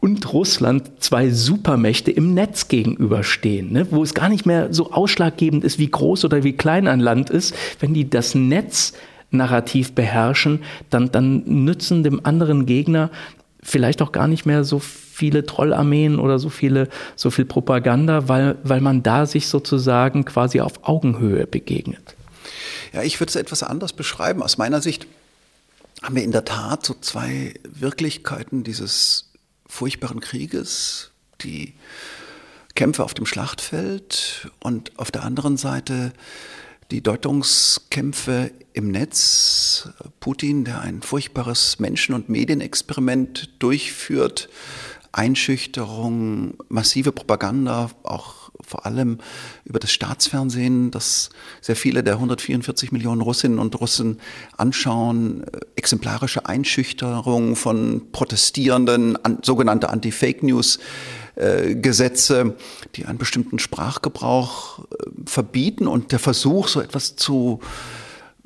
[0.00, 3.86] und Russland zwei Supermächte im Netz gegenüberstehen, ne?
[3.90, 7.30] wo es gar nicht mehr so ausschlaggebend ist, wie groß oder wie klein ein Land
[7.30, 7.54] ist.
[7.80, 8.94] Wenn die das Netz
[9.30, 13.10] Narrativ beherrschen, dann, dann nützen dem anderen Gegner
[13.62, 18.56] vielleicht auch gar nicht mehr so viele Trollarmeen oder so viele, so viel Propaganda, weil,
[18.64, 22.16] weil man da sich sozusagen quasi auf Augenhöhe begegnet.
[22.92, 24.42] Ja, ich würde es etwas anders beschreiben.
[24.42, 25.06] Aus meiner Sicht
[26.02, 29.29] haben wir in der Tat so zwei Wirklichkeiten dieses
[29.70, 31.74] furchtbaren Krieges, die
[32.74, 36.12] Kämpfe auf dem Schlachtfeld und auf der anderen Seite
[36.90, 39.88] die Deutungskämpfe im Netz.
[40.18, 44.48] Putin, der ein furchtbares Menschen- und Medienexperiment durchführt,
[45.12, 48.39] Einschüchterung, massive Propaganda, auch
[48.70, 49.18] vor allem
[49.64, 51.30] über das Staatsfernsehen, das
[51.60, 54.20] sehr viele der 144 Millionen Russinnen und Russen
[54.56, 60.78] anschauen, äh, exemplarische Einschüchterung von Protestierenden, an, sogenannte Anti-Fake News.
[61.36, 62.56] Äh, Gesetze,
[62.96, 64.84] die einen bestimmten Sprachgebrauch äh,
[65.26, 67.60] verbieten und der Versuch, so etwas zu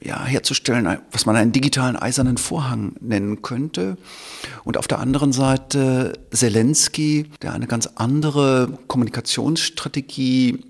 [0.05, 3.97] ja, herzustellen, was man einen digitalen eisernen Vorhang nennen könnte.
[4.65, 10.65] Und auf der anderen Seite Zelensky, der eine ganz andere Kommunikationsstrategie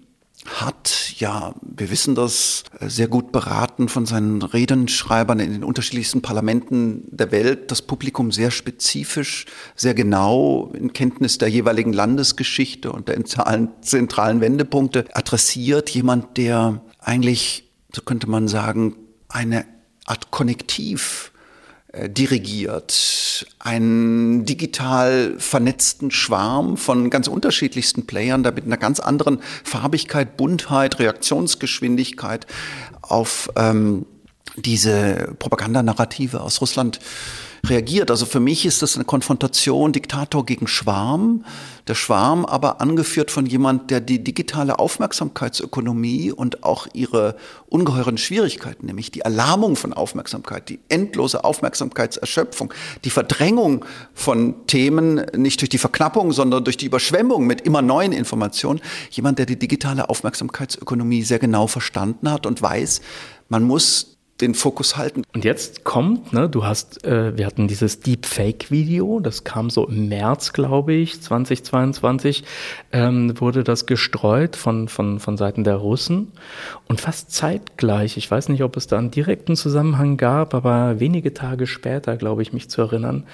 [0.46, 6.20] hat, ja, wir wissen das, äh, sehr gut beraten von seinen Redenschreibern in den unterschiedlichsten
[6.20, 13.08] Parlamenten der Welt, das Publikum sehr spezifisch, sehr genau in Kenntnis der jeweiligen Landesgeschichte und
[13.08, 15.88] der zentralen Wendepunkte adressiert.
[15.90, 18.96] Jemand, der eigentlich, so könnte man sagen,
[19.34, 19.66] eine
[20.06, 21.32] Art Konnektiv
[21.92, 29.40] äh, dirigiert, einen digital vernetzten Schwarm von ganz unterschiedlichsten Playern, da mit einer ganz anderen
[29.64, 32.46] Farbigkeit, Buntheit, Reaktionsgeschwindigkeit
[33.02, 34.06] auf ähm,
[34.56, 37.00] diese Propagandanarrative aus Russland
[37.68, 38.10] reagiert.
[38.10, 41.44] Also für mich ist das eine Konfrontation Diktator gegen Schwarm.
[41.86, 47.36] Der Schwarm aber angeführt von jemand, der die digitale Aufmerksamkeitsökonomie und auch ihre
[47.68, 52.72] ungeheuren Schwierigkeiten, nämlich die Erlahmung von Aufmerksamkeit, die endlose Aufmerksamkeitserschöpfung,
[53.04, 58.12] die Verdrängung von Themen nicht durch die Verknappung, sondern durch die Überschwemmung mit immer neuen
[58.12, 63.02] Informationen, jemand, der die digitale Aufmerksamkeitsökonomie sehr genau verstanden hat und weiß,
[63.48, 65.22] man muss den Fokus halten.
[65.32, 70.08] Und jetzt kommt, ne, du hast, äh, wir hatten dieses Deepfake-Video, das kam so im
[70.08, 72.42] März, glaube ich, 2022,
[72.92, 76.32] ähm, wurde das gestreut von, von, von Seiten der Russen.
[76.88, 81.32] Und fast zeitgleich, ich weiß nicht, ob es da einen direkten Zusammenhang gab, aber wenige
[81.32, 83.26] Tage später, glaube ich, mich zu erinnern,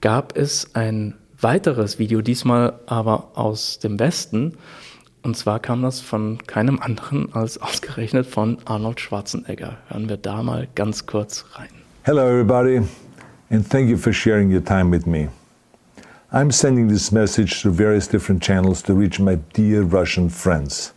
[0.00, 4.54] gab es ein weiteres Video, diesmal aber aus dem Westen,
[5.22, 9.78] und zwar kam das von keinem anderen als ausgerechnet von Arnold Schwarzenegger.
[9.88, 11.68] Hören wir da mal ganz kurz rein.
[12.04, 12.80] Hello everybody
[13.50, 15.28] and thank you for sharing your time with me.
[16.30, 20.92] I'm sending this message through various different channels to reach my dear Russian friends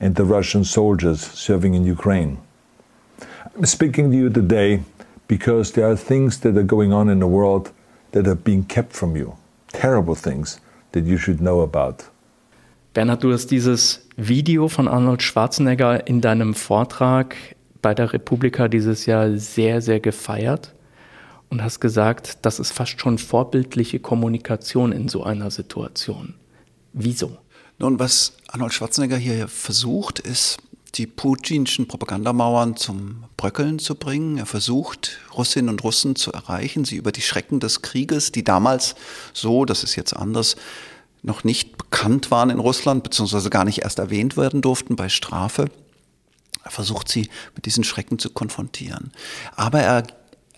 [0.00, 2.38] and the Russian soldiers serving in Ukraine.
[3.56, 4.82] I'm speaking to you today
[5.28, 7.70] because there are things that are going on in the world
[8.12, 9.36] that are being kept from you.
[9.68, 10.60] Terrible things
[10.92, 12.08] that you should know about.
[12.94, 17.34] Bernhard, du hast dieses Video von Arnold Schwarzenegger in deinem Vortrag
[17.82, 20.72] bei der Republika dieses Jahr sehr, sehr gefeiert
[21.50, 26.34] und hast gesagt, das ist fast schon vorbildliche Kommunikation in so einer Situation.
[26.92, 27.36] Wieso?
[27.80, 30.58] Nun, was Arnold Schwarzenegger hier versucht, ist,
[30.94, 34.38] die putinschen Propagandamauern zum Bröckeln zu bringen.
[34.38, 38.94] Er versucht, Russinnen und Russen zu erreichen, sie über die Schrecken des Krieges, die damals
[39.32, 40.54] so, das ist jetzt anders,
[41.24, 45.66] noch nicht bekannt waren in Russland, beziehungsweise gar nicht erst erwähnt werden durften bei Strafe.
[46.62, 49.10] Er versucht sie mit diesen Schrecken zu konfrontieren.
[49.56, 50.04] Aber er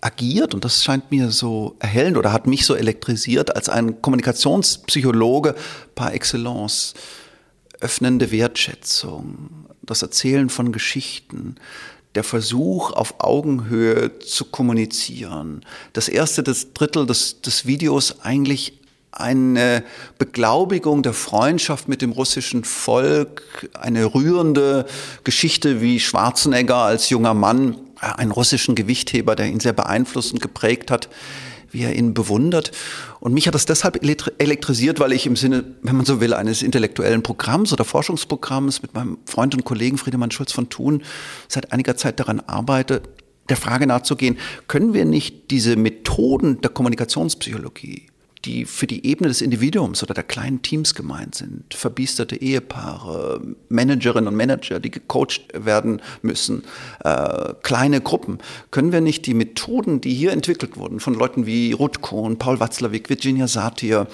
[0.01, 5.55] agiert, und das scheint mir so erhellend oder hat mich so elektrisiert, als ein Kommunikationspsychologe
[5.95, 6.93] par excellence.
[7.79, 11.55] Öffnende Wertschätzung, das Erzählen von Geschichten,
[12.15, 15.63] der Versuch, auf Augenhöhe zu kommunizieren.
[15.93, 18.79] Das erste, das Drittel des, des Videos eigentlich
[19.11, 19.83] eine
[20.17, 24.85] Beglaubigung der Freundschaft mit dem russischen Volk, eine rührende
[25.23, 30.41] Geschichte wie Schwarzenegger als junger Mann, äh, einen russischen Gewichtheber, der ihn sehr beeinflusst und
[30.41, 31.09] geprägt hat,
[31.71, 32.71] wie er ihn bewundert.
[33.19, 36.61] Und mich hat das deshalb elektrisiert, weil ich im Sinne, wenn man so will, eines
[36.61, 41.03] intellektuellen Programms oder Forschungsprogramms mit meinem Freund und Kollegen Friedemann Schulz von Thun
[41.47, 43.01] seit einiger Zeit daran arbeite,
[43.49, 48.07] der Frage nachzugehen, können wir nicht diese Methoden der Kommunikationspsychologie,
[48.47, 51.73] die für die Ebene des Individuums oder der kleinen Teams gemeint sind.
[51.73, 56.63] Verbiesterte Ehepaare, Managerinnen und Manager, die gecoacht werden müssen,
[57.03, 58.39] äh, kleine Gruppen.
[58.71, 62.59] Können wir nicht die Methoden, die hier entwickelt wurden, von Leuten wie Ruth Kohn, Paul
[62.59, 64.07] Watzlawick, Virginia Satir,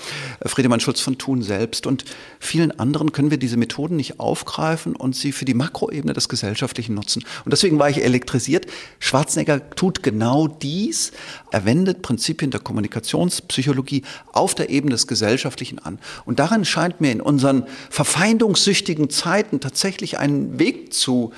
[0.44, 2.06] Friedemann Schulz von Thun selbst und
[2.40, 6.96] vielen anderen, können wir diese Methoden nicht aufgreifen und sie für die Makroebene des Gesellschaftlichen
[6.96, 7.24] nutzen?
[7.46, 8.66] Und deswegen war ich elektrisiert.
[9.00, 11.12] Schwarzenegger tut genau dies.
[11.52, 16.00] Er wendet Prinzipien der Kommunikationspsychologie auf der Ebene des Gesellschaftlichen an.
[16.26, 21.32] Und darin scheint mir in unseren verfeindungssüchtigen Zeiten tatsächlich ein Weg zu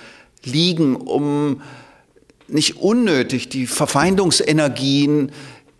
[0.43, 1.61] liegen, um
[2.47, 5.31] nicht unnötig die Verfeindungsenergien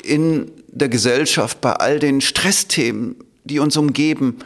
[0.04, 4.38] in der Gesellschaft bei all den Stressthemen, die uns umgeben,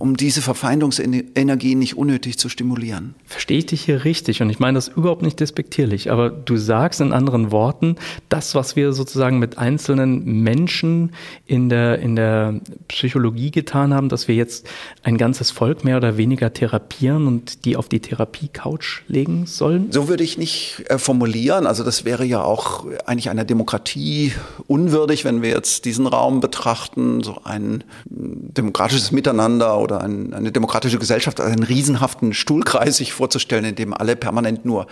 [0.00, 3.14] um diese Verfeindungsenergie nicht unnötig zu stimulieren.
[3.26, 7.02] Verstehe ich dich hier richtig und ich meine das überhaupt nicht despektierlich, aber du sagst
[7.02, 7.96] in anderen Worten,
[8.30, 11.12] das, was wir sozusagen mit einzelnen Menschen
[11.44, 14.66] in der, in der Psychologie getan haben, dass wir jetzt
[15.02, 19.92] ein ganzes Volk mehr oder weniger therapieren und die auf die Therapie-Couch legen sollen?
[19.92, 21.66] So würde ich nicht äh, formulieren.
[21.66, 24.32] Also das wäre ja auch eigentlich einer Demokratie
[24.66, 30.98] unwürdig, wenn wir jetzt diesen Raum betrachten, so ein demokratisches Miteinander oder ein, eine demokratische
[30.98, 34.86] Gesellschaft als einen riesenhaften Stuhlkreis sich vorzustellen, in dem alle permanent nur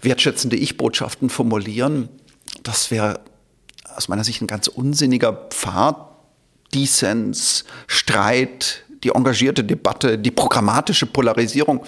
[0.00, 2.08] wertschätzende Ich-Botschaften formulieren,
[2.62, 3.20] das wäre
[3.96, 6.10] aus meiner Sicht ein ganz unsinniger Pfad.
[6.72, 11.84] Dissens, Streit, die engagierte Debatte, die programmatische Polarisierung,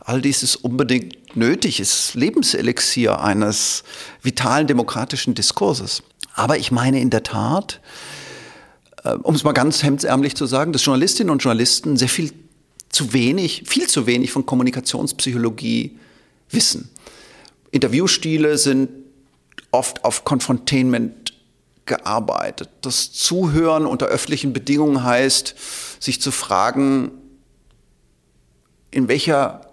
[0.00, 3.84] all dies ist unbedingt nötig, ist Lebenselixier eines
[4.22, 6.02] vitalen demokratischen Diskurses.
[6.34, 7.80] Aber ich meine in der Tat,
[9.22, 12.32] um es mal ganz hemdsärmlich zu sagen, dass Journalistinnen und Journalisten sehr viel
[12.88, 15.98] zu wenig, viel zu wenig von Kommunikationspsychologie
[16.50, 16.90] wissen.
[17.70, 18.90] Interviewstile sind
[19.70, 21.32] oft auf Confontainment
[21.86, 22.68] gearbeitet.
[22.82, 25.54] Das Zuhören unter öffentlichen Bedingungen heißt,
[26.00, 27.10] sich zu fragen,
[28.90, 29.72] in welcher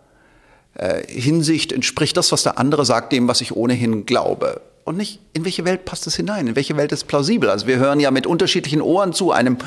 [0.75, 4.61] äh, Hinsicht entspricht das, was der andere sagt, dem, was ich ohnehin glaube.
[4.87, 7.49] Und nicht, in welche Welt passt es hinein, in welche Welt ist plausibel.
[7.49, 9.57] Also wir hören ja mit unterschiedlichen Ohren zu, einem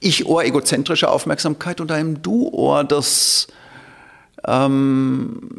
[0.00, 3.48] Ich-Ohr egozentrische Aufmerksamkeit und einem Du-Ohr, das
[4.46, 5.50] ähm,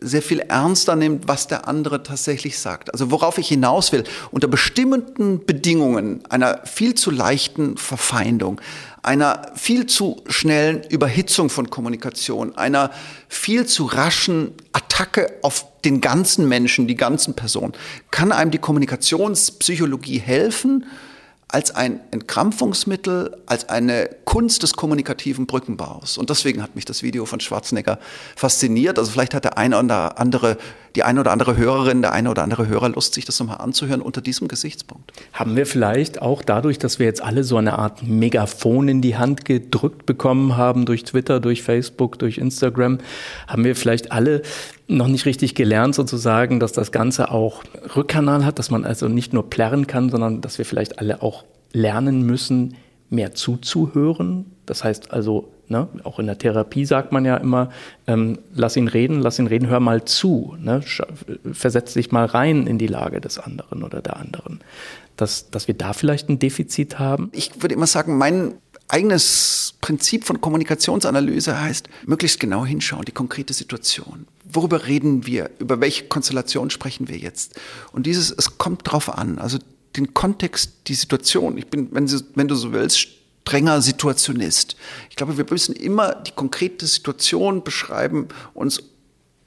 [0.00, 2.92] sehr viel ernster nimmt, was der andere tatsächlich sagt.
[2.92, 8.60] Also worauf ich hinaus will, unter bestimmten Bedingungen einer viel zu leichten Verfeindung,
[9.02, 12.90] einer viel zu schnellen Überhitzung von Kommunikation, einer
[13.28, 17.72] viel zu raschen Attacke auf den ganzen Menschen, die ganzen Personen,
[18.10, 20.86] kann einem die Kommunikationspsychologie helfen,
[21.52, 26.16] als ein Entkrampfungsmittel, als eine Kunst des kommunikativen Brückenbaus.
[26.16, 27.98] Und deswegen hat mich das Video von Schwarzenegger
[28.36, 28.98] fasziniert.
[28.98, 30.56] Also vielleicht hat der eine oder andere,
[30.94, 34.02] die eine oder andere Hörerin, der eine oder andere Hörer Lust, sich das nochmal anzuhören
[34.02, 35.12] unter diesem Gesichtspunkt.
[35.32, 39.16] Haben wir vielleicht auch dadurch, dass wir jetzt alle so eine Art Megafon in die
[39.16, 42.98] Hand gedrückt bekommen haben durch Twitter, durch Facebook, durch Instagram,
[43.46, 44.42] haben wir vielleicht alle
[44.88, 47.62] noch nicht richtig gelernt sozusagen, dass das Ganze auch
[47.96, 51.44] Rückkanal hat, dass man also nicht nur plärren kann, sondern dass wir vielleicht alle auch
[51.72, 52.74] lernen müssen,
[53.08, 54.46] mehr zuzuhören.
[54.66, 57.70] Das heißt also, ne, auch in der Therapie sagt man ja immer,
[58.06, 60.54] ähm, lass ihn reden, lass ihn reden, hör mal zu.
[60.60, 60.82] Ne,
[61.52, 64.60] versetz dich mal rein in die Lage des anderen oder der anderen.
[65.16, 67.30] Dass, dass wir da vielleicht ein Defizit haben?
[67.32, 68.54] Ich würde immer sagen, mein
[68.88, 74.26] eigenes Prinzip von Kommunikationsanalyse heißt, möglichst genau hinschauen, die konkrete Situation.
[74.44, 75.50] Worüber reden wir?
[75.58, 77.58] Über welche Konstellation sprechen wir jetzt?
[77.92, 79.38] Und dieses, es kommt drauf an.
[79.38, 79.58] Also
[79.96, 81.56] den Kontext, die Situation.
[81.56, 83.08] Ich bin, wenn, wenn du so willst,
[83.44, 84.76] strenger Situationist.
[85.10, 88.82] Ich glaube, wir müssen immer die konkrete Situation beschreiben, uns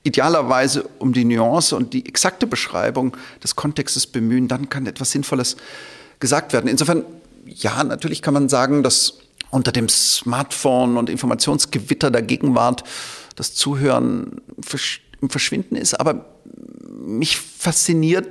[0.04, 5.58] idealerweise um die Nuance und die exakte Beschreibung des Kontextes bemühen, dann kann etwas Sinnvolles
[6.20, 6.68] gesagt werden.
[6.68, 7.04] Insofern,
[7.46, 9.18] ja, natürlich kann man sagen, dass
[9.50, 12.84] unter dem Smartphone und Informationsgewitter der Gegenwart
[13.36, 14.42] das Zuhören
[15.22, 16.26] im Verschwinden ist, aber
[16.88, 18.28] mich fasziniert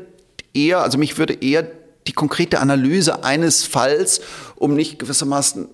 [0.52, 1.66] eher, also mich würde eher
[2.06, 4.20] die konkrete Analyse eines Falls,
[4.56, 5.68] um nicht gewissermaßen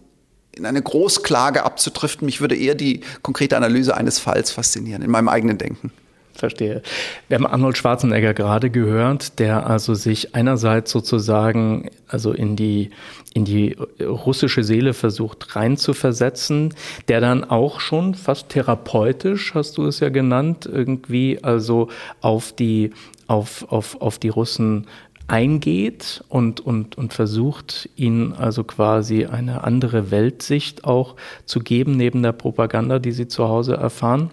[0.52, 5.28] in eine Großklage abzudriften, mich würde eher die konkrete Analyse eines Falls faszinieren, in meinem
[5.28, 5.92] eigenen Denken.
[6.34, 6.82] Verstehe.
[7.28, 12.90] Wir haben Arnold Schwarzenegger gerade gehört, der also sich einerseits sozusagen also in die,
[13.34, 16.74] in die russische Seele versucht reinzuversetzen,
[17.08, 21.88] der dann auch schon fast therapeutisch, hast du es ja genannt, irgendwie also
[22.22, 22.92] auf die,
[23.26, 24.86] auf, auf, auf die Russen
[25.30, 31.14] eingeht und, und, und versucht, ihnen also quasi eine andere Weltsicht auch
[31.44, 34.30] zu geben, neben der Propaganda, die sie zu Hause erfahren.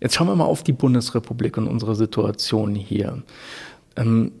[0.00, 3.22] Jetzt schauen wir mal auf die Bundesrepublik und unsere Situation hier.
[3.96, 4.32] Ähm,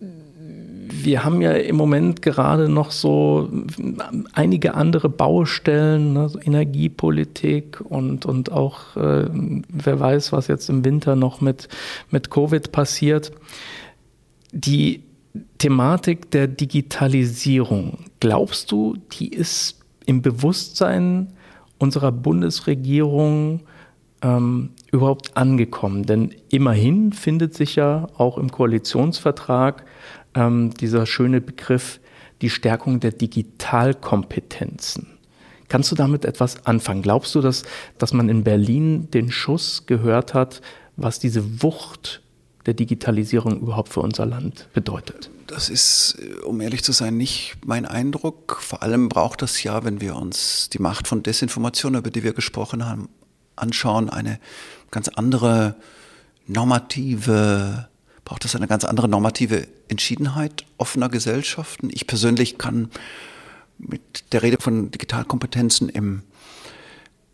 [0.00, 3.48] wir haben ja im Moment gerade noch so
[4.34, 9.26] einige andere Baustellen, ne, so Energiepolitik und, und auch, äh,
[9.68, 11.68] wer weiß, was jetzt im Winter noch mit,
[12.10, 13.32] mit Covid passiert.
[14.52, 15.02] Die
[15.58, 21.34] Thematik der Digitalisierung, glaubst du, die ist im Bewusstsein
[21.78, 23.60] unserer Bundesregierung
[24.22, 26.04] ähm, überhaupt angekommen?
[26.04, 29.84] Denn immerhin findet sich ja auch im Koalitionsvertrag
[30.34, 32.00] ähm, dieser schöne Begriff
[32.40, 35.08] die Stärkung der Digitalkompetenzen.
[35.68, 37.02] Kannst du damit etwas anfangen?
[37.02, 37.64] Glaubst du, dass,
[37.98, 40.62] dass man in Berlin den Schuss gehört hat,
[40.96, 42.22] was diese Wucht
[42.68, 45.30] der Digitalisierung überhaupt für unser Land bedeutet?
[45.46, 48.58] Das ist, um ehrlich zu sein, nicht mein Eindruck.
[48.60, 52.34] Vor allem braucht das ja, wenn wir uns die Macht von Desinformation, über die wir
[52.34, 53.08] gesprochen haben,
[53.56, 54.38] anschauen, eine
[54.90, 55.76] ganz andere
[56.46, 57.88] normative,
[58.26, 61.88] braucht es eine ganz andere normative Entschiedenheit offener Gesellschaften.
[61.90, 62.90] Ich persönlich kann
[63.78, 66.22] mit der Rede von Digitalkompetenzen im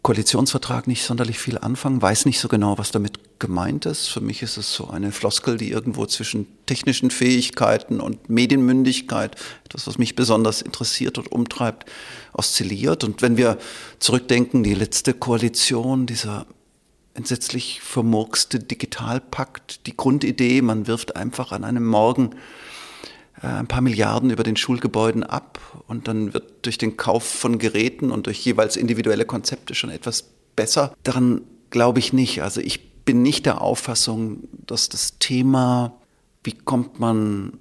[0.03, 4.09] Koalitionsvertrag nicht sonderlich viel anfangen, weiß nicht so genau, was damit gemeint ist.
[4.09, 9.87] Für mich ist es so eine Floskel, die irgendwo zwischen technischen Fähigkeiten und Medienmündigkeit, etwas,
[9.87, 11.91] was mich besonders interessiert und umtreibt,
[12.33, 13.05] oszilliert.
[13.05, 13.59] Und wenn wir
[13.99, 16.47] zurückdenken, die letzte Koalition, dieser
[17.15, 22.31] entsetzlich vermurkste Digitalpakt, die Grundidee, man wirft einfach an einem Morgen
[23.43, 27.59] äh, ein paar Milliarden über den Schulgebäuden ab und dann wird durch den Kauf von
[27.59, 30.25] Geräten und durch jeweils individuelle Konzepte schon etwas
[30.57, 30.95] besser.
[31.03, 32.43] Daran glaube ich nicht.
[32.43, 35.95] Also ich bin nicht der Auffassung, dass das Thema,
[36.43, 37.59] wie kommt man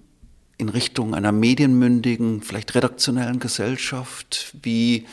[0.57, 5.05] in Richtung einer medienmündigen, vielleicht redaktionellen Gesellschaft, wie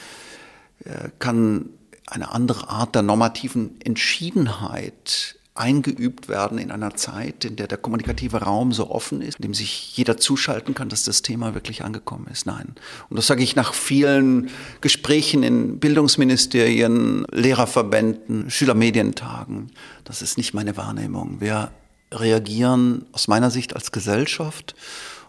[0.84, 1.70] äh, kann
[2.06, 8.38] eine andere Art der normativen Entschiedenheit eingeübt werden in einer Zeit, in der der kommunikative
[8.38, 12.26] Raum so offen ist, in dem sich jeder zuschalten kann, dass das Thema wirklich angekommen
[12.32, 12.46] ist.
[12.46, 12.74] Nein.
[13.10, 14.48] Und das sage ich nach vielen
[14.80, 19.70] Gesprächen in Bildungsministerien, Lehrerverbänden, Schülermedientagen.
[20.04, 21.40] Das ist nicht meine Wahrnehmung.
[21.40, 21.70] Wir
[22.10, 24.74] reagieren aus meiner Sicht als Gesellschaft.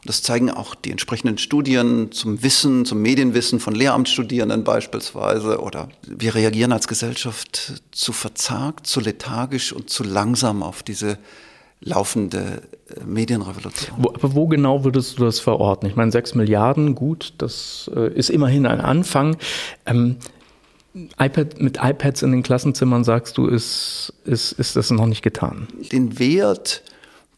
[0.02, 5.62] Und das zeigen auch die entsprechenden Studien zum Wissen, zum Medienwissen von Lehramtsstudierenden beispielsweise.
[5.62, 11.20] Oder wir reagieren als Gesellschaft zu verzagt, zu lethargisch und zu langsam auf diese
[11.82, 13.96] laufende äh, Medienrevolution.
[13.98, 15.88] Wo, aber wo genau würdest du das verorten?
[15.88, 19.38] Ich meine, sechs Milliarden, gut, das äh, ist immerhin ein Anfang.
[19.86, 20.18] Ähm,
[21.20, 25.68] iPad, mit iPads in den Klassenzimmern, sagst du, ist, ist, ist das noch nicht getan?
[25.92, 26.84] Den Wert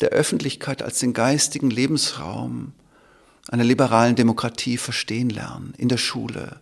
[0.03, 2.73] der Öffentlichkeit als den geistigen Lebensraum
[3.49, 6.59] einer liberalen Demokratie verstehen lernen, in der Schule,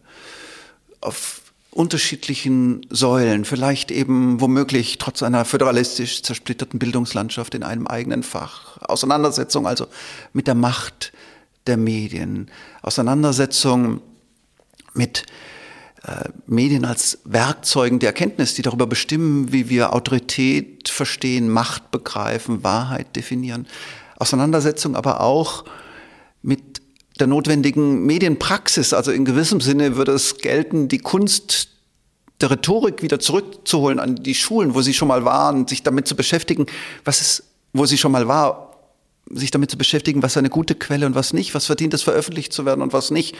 [0.99, 8.77] auf unterschiedlichen Säulen, vielleicht eben womöglich trotz einer föderalistisch zersplitterten Bildungslandschaft in einem eigenen Fach.
[8.81, 9.87] Auseinandersetzung also
[10.33, 11.11] mit der Macht
[11.65, 12.51] der Medien,
[12.83, 14.01] Auseinandersetzung
[14.93, 15.25] mit
[16.47, 23.15] Medien als Werkzeugen der Erkenntnis, die darüber bestimmen, wie wir Autorität verstehen, Macht begreifen, Wahrheit
[23.15, 23.67] definieren.
[24.17, 25.65] Auseinandersetzung aber auch
[26.41, 26.81] mit
[27.19, 28.93] der notwendigen Medienpraxis.
[28.93, 31.69] Also in gewissem Sinne würde es gelten, die Kunst
[32.41, 36.15] der Rhetorik wieder zurückzuholen an die Schulen, wo sie schon mal waren, sich damit zu
[36.15, 36.65] beschäftigen,
[37.05, 37.43] was ist,
[37.73, 38.75] wo sie schon mal war,
[39.29, 42.51] sich damit zu beschäftigen, was eine gute Quelle und was nicht, was verdient es veröffentlicht
[42.51, 43.35] zu werden und was nicht.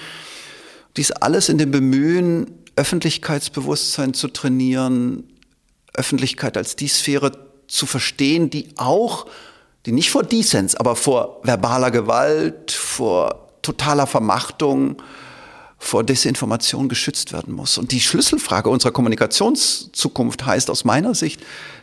[0.98, 5.24] Dies alles in dem Bemühen, Öffentlichkeitsbewusstsein zu trainieren,
[5.94, 7.32] Öffentlichkeit als die Sphäre
[7.68, 9.28] zu verstehen, die auch,
[9.86, 15.02] die nicht vor Dissens, aber vor verbaler Gewalt, vor totaler Vermachtung,
[15.78, 17.78] vor Desinformation geschützt werden muss.
[17.78, 21.42] Und die Schlüsselfrage unserer Kommunikationszukunft heißt aus meiner Sicht,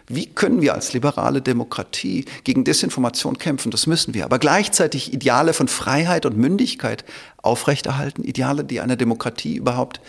[0.08, 3.70] wie können wir als liberale Demokratie gegen Desinformation kämpfen?
[3.70, 4.24] Das müssen wir.
[4.24, 7.04] Aber gleichzeitig Ideale von Freiheit und Mündigkeit
[7.42, 10.00] aufrechterhalten, Ideale, die einer Demokratie überhaupt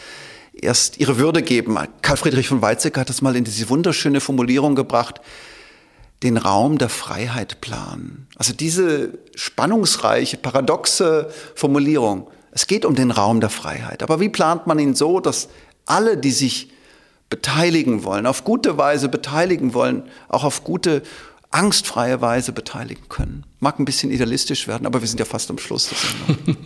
[0.53, 1.77] erst ihre Würde geben.
[2.01, 5.19] Karl Friedrich von Weizsäcker hat das mal in diese wunderschöne Formulierung gebracht,
[6.23, 8.27] den Raum der Freiheit planen.
[8.35, 12.29] Also diese spannungsreiche, paradoxe Formulierung.
[12.51, 14.03] Es geht um den Raum der Freiheit.
[14.03, 15.49] Aber wie plant man ihn so, dass
[15.85, 16.69] alle, die sich
[17.29, 21.03] beteiligen wollen, auf gute Weise beteiligen wollen, auch auf gute,
[21.51, 23.45] angstfreie Weise beteiligen können?
[23.59, 25.93] Mag ein bisschen idealistisch werden, aber wir sind ja fast am Schluss.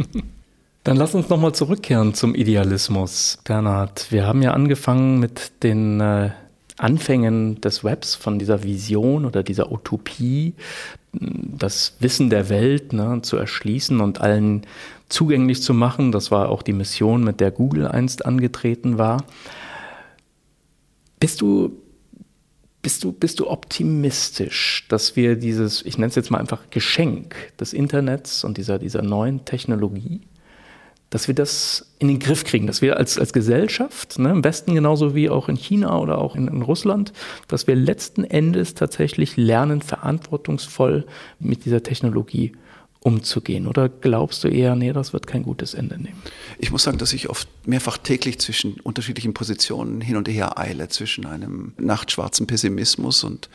[0.83, 3.39] Dann lass uns nochmal zurückkehren zum Idealismus.
[3.45, 6.31] Bernhard, wir haben ja angefangen mit den äh,
[6.77, 10.53] Anfängen des Webs, von dieser Vision oder dieser Utopie,
[11.13, 14.65] das Wissen der Welt ne, zu erschließen und allen
[15.07, 16.11] zugänglich zu machen.
[16.11, 19.23] Das war auch die Mission, mit der Google einst angetreten war.
[21.23, 21.71] Bist du,
[22.81, 27.33] bist du, bist du optimistisch, dass wir dieses, ich nenne es jetzt mal einfach Geschenk
[27.57, 30.19] des Internets und dieser, dieser neuen Technologie,
[31.11, 34.75] dass wir das in den Griff kriegen, dass wir als, als Gesellschaft, ne, im Westen
[34.75, 37.13] genauso wie auch in China oder auch in, in, Russland,
[37.47, 41.05] dass wir letzten Endes tatsächlich lernen, verantwortungsvoll
[41.39, 42.72] mit dieser Technologie umzugehen?
[43.03, 46.21] Oder glaubst du eher, nee, das wird kein gutes Ende nehmen?
[46.57, 50.87] Ich muss sagen, dass ich oft mehrfach täglich zwischen unterschiedlichen Positionen hin und her eile,
[50.87, 53.49] zwischen einem nachtschwarzen Pessimismus und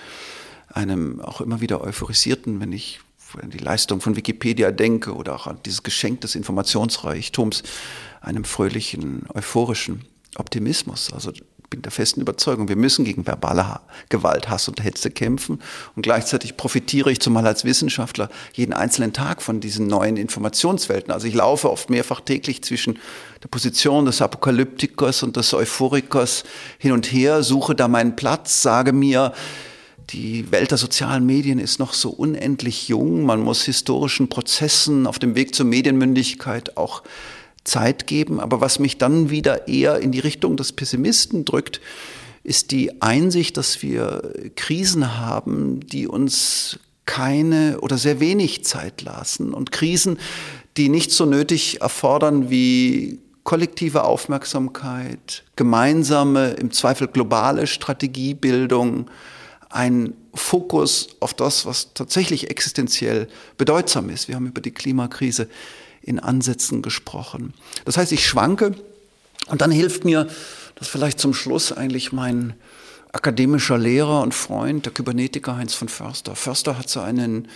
[0.68, 3.00] einem auch immer wieder euphorisierten, wenn ich
[3.40, 7.62] an die Leistung von Wikipedia denke oder auch an dieses Geschenk des Informationsreichtums,
[8.20, 10.04] einem fröhlichen, euphorischen
[10.36, 11.12] Optimismus.
[11.12, 11.32] Also
[11.70, 15.60] bin der festen Überzeugung, wir müssen gegen verbale Gewalt, Hass und Hetze kämpfen.
[15.94, 21.12] Und gleichzeitig profitiere ich zumal als Wissenschaftler jeden einzelnen Tag von diesen neuen Informationswelten.
[21.12, 22.98] Also ich laufe oft mehrfach täglich zwischen
[23.42, 26.44] der Position des Apokalyptikers und des Euphorikers
[26.78, 29.32] hin und her, suche da meinen Platz, sage mir,
[30.10, 33.24] die Welt der sozialen Medien ist noch so unendlich jung.
[33.24, 37.02] Man muss historischen Prozessen auf dem Weg zur Medienmündigkeit auch
[37.68, 38.40] Zeit geben.
[38.40, 41.80] Aber was mich dann wieder eher in die Richtung des Pessimisten drückt,
[42.42, 49.54] ist die Einsicht, dass wir Krisen haben, die uns keine oder sehr wenig Zeit lassen
[49.54, 50.18] und Krisen,
[50.76, 59.10] die nicht so nötig erfordern wie kollektive Aufmerksamkeit, gemeinsame, im Zweifel globale Strategiebildung,
[59.70, 64.28] ein Fokus auf das, was tatsächlich existenziell bedeutsam ist.
[64.28, 65.48] Wir haben über die Klimakrise
[66.08, 67.54] in Ansätzen gesprochen.
[67.84, 68.74] Das heißt, ich schwanke
[69.46, 70.28] und dann hilft mir
[70.74, 72.54] das vielleicht zum Schluss eigentlich mein
[73.12, 76.34] akademischer Lehrer und Freund, der Kybernetiker Heinz von Förster.
[76.34, 77.48] Förster hat so einen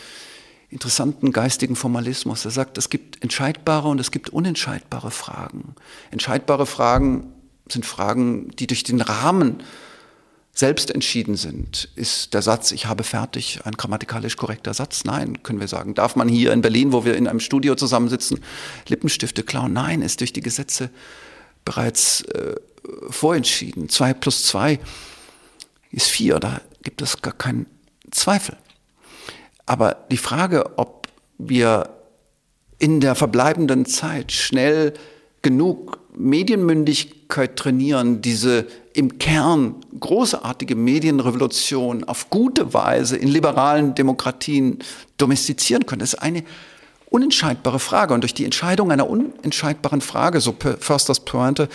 [0.70, 2.44] interessanten geistigen Formalismus.
[2.44, 5.74] Er sagt, es gibt entscheidbare und es gibt unentscheidbare Fragen.
[6.10, 7.32] Entscheidbare Fragen
[7.68, 9.62] sind Fragen, die durch den Rahmen
[10.54, 11.88] selbst entschieden sind.
[11.96, 15.04] Ist der Satz, ich habe fertig, ein grammatikalisch korrekter Satz?
[15.04, 15.94] Nein, können wir sagen.
[15.94, 18.40] Darf man hier in Berlin, wo wir in einem Studio zusammensitzen,
[18.86, 19.72] Lippenstifte klauen?
[19.72, 20.90] Nein, ist durch die Gesetze
[21.64, 22.56] bereits äh,
[23.08, 23.88] vorentschieden.
[23.88, 24.78] Zwei plus zwei
[25.90, 27.66] ist vier, da gibt es gar keinen
[28.10, 28.56] Zweifel.
[29.64, 31.90] Aber die Frage, ob wir
[32.78, 34.92] in der verbleibenden Zeit schnell
[35.40, 44.78] genug Medienmündigkeit trainieren, diese im Kern großartige Medienrevolution auf gute Weise in liberalen Demokratien
[45.16, 46.44] domestizieren können, das ist eine
[47.12, 48.14] unentscheidbare Frage.
[48.14, 51.68] Und durch die Entscheidung einer unentscheidbaren Frage, so Försters Pointe,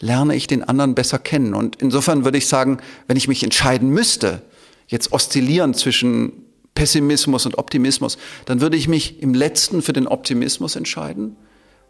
[0.00, 1.54] lerne ich den anderen besser kennen.
[1.54, 4.42] Und insofern würde ich sagen, wenn ich mich entscheiden müsste,
[4.86, 6.32] jetzt oszillieren zwischen
[6.74, 11.36] Pessimismus und Optimismus, dann würde ich mich im letzten für den Optimismus entscheiden,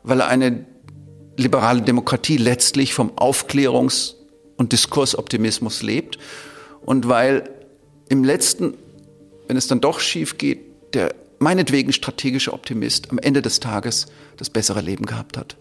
[0.02, 0.64] weil eine
[1.36, 4.14] liberale Demokratie letztlich vom Aufklärungs-
[4.56, 6.18] und Diskursoptimismus lebt
[6.84, 7.48] und weil
[8.08, 8.74] im letzten,
[9.48, 10.60] wenn es dann doch schief geht,
[10.94, 15.56] der meinetwegen strategische Optimist am Ende des Tages das bessere Leben gehabt hat.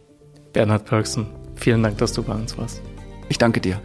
[0.53, 2.81] Bernhard Pörksen, vielen Dank, dass du bei uns warst.
[3.29, 3.81] Ich danke dir.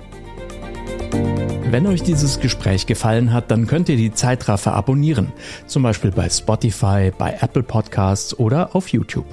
[1.70, 5.32] Wenn euch dieses Gespräch gefallen hat, dann könnt ihr die Zeitraffer abonnieren,
[5.66, 9.26] zum Beispiel bei Spotify, bei Apple Podcasts oder auf YouTube.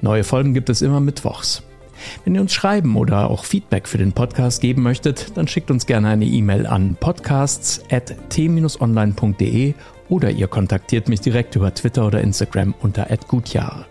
[0.00, 1.62] Neue Folgen gibt es immer mittwochs.
[2.24, 5.86] Wenn ihr uns schreiben oder auch Feedback für den Podcast geben möchtet, dann schickt uns
[5.86, 9.74] gerne eine E-Mail an podcasts.t-online.de
[10.08, 13.86] oder ihr kontaktiert mich direkt über Twitter oder Instagram unter @gutjahr.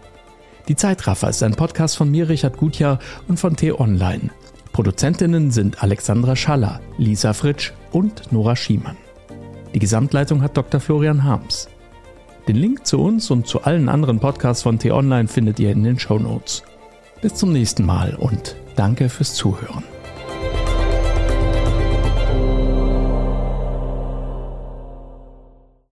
[0.68, 4.30] Die Zeitraffer ist ein Podcast von mir, Richard Gutjahr und von T-Online.
[4.72, 8.98] Produzentinnen sind Alexandra Schaller, Lisa Fritsch und Nora Schiemann.
[9.74, 10.80] Die Gesamtleitung hat Dr.
[10.80, 11.68] Florian Harms.
[12.48, 16.00] Den Link zu uns und zu allen anderen Podcasts von T-Online findet ihr in den
[16.00, 16.64] Show Notes.
[17.22, 19.84] Bis zum nächsten Mal und danke fürs Zuhören.